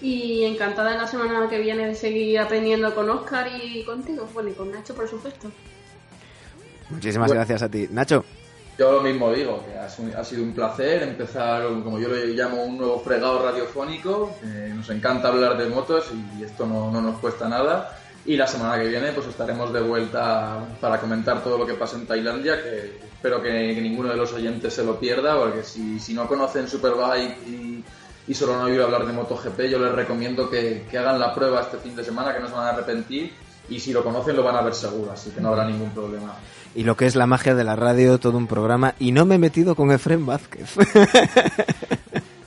[0.00, 4.26] Y encantada en la semana que viene de seguir aprendiendo con Oscar y contigo.
[4.32, 5.50] Bueno, y con Nacho, por supuesto.
[6.88, 7.40] Muchísimas bueno.
[7.40, 7.86] gracias a ti.
[7.90, 8.24] Nacho.
[8.80, 12.78] Yo lo mismo digo, que ha sido un placer empezar, como yo lo llamo, un
[12.78, 14.34] nuevo fregado radiofónico.
[14.74, 16.06] Nos encanta hablar de motos
[16.38, 17.94] y esto no, no, nos cuesta nada.
[18.24, 21.96] Y la semana que viene pues estaremos de vuelta para comentar todo lo que pasa
[21.96, 26.26] en Tailandia, que espero que, ninguno de los oyentes se lo pierda, porque si, no
[26.26, 27.36] conocen Superbike
[28.26, 31.76] y, solo han oído hablar de MotoGP, yo les recomiendo que hagan la prueba este
[31.76, 33.30] fin de semana, que no se van a arrepentir.
[33.68, 36.34] Y si lo conocen lo van a ver seguro, así que no habrá ningún problema
[36.74, 38.94] y lo que es la magia de la radio, todo un programa.
[38.98, 40.76] Y no me he metido con Efren Vázquez.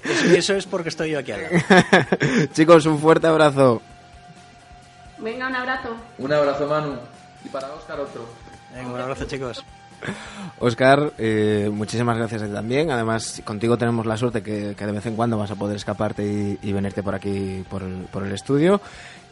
[0.03, 1.55] Eso, eso es porque estoy yo aquí al lado.
[2.53, 3.81] Chicos, un fuerte abrazo.
[5.17, 5.95] Venga, un abrazo.
[6.17, 6.95] Un abrazo, Manu.
[7.45, 8.25] Y para Oscar otro.
[8.75, 9.63] Venga, un abrazo, chicos.
[10.59, 12.91] Oscar, eh, muchísimas gracias a ti también.
[12.91, 16.25] Además, contigo tenemos la suerte que, que, de vez en cuando vas a poder escaparte
[16.25, 18.81] y, y venirte por aquí, por el, por el estudio.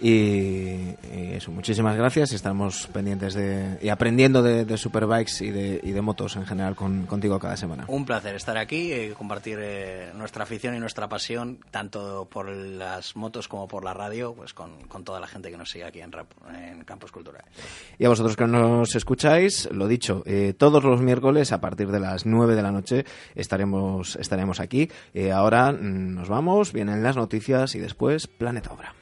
[0.01, 0.97] Y, y,
[1.35, 2.33] eso, muchísimas gracias.
[2.33, 6.75] Estamos pendientes de y aprendiendo de, de superbikes y de, y de, motos en general
[6.75, 7.85] con, contigo cada semana.
[7.87, 13.15] Un placer estar aquí y compartir eh, nuestra afición y nuestra pasión, tanto por las
[13.15, 16.01] motos como por la radio, pues con, con toda la gente que nos sigue aquí
[16.01, 16.11] en,
[16.55, 17.43] en Campus Cultural.
[17.99, 21.99] Y a vosotros que nos escucháis, lo dicho, eh, todos los miércoles a partir de
[21.99, 24.89] las 9 de la noche estaremos, estaremos aquí.
[25.13, 28.95] Eh, ahora mm, nos vamos, vienen las noticias y después Planeta Obra.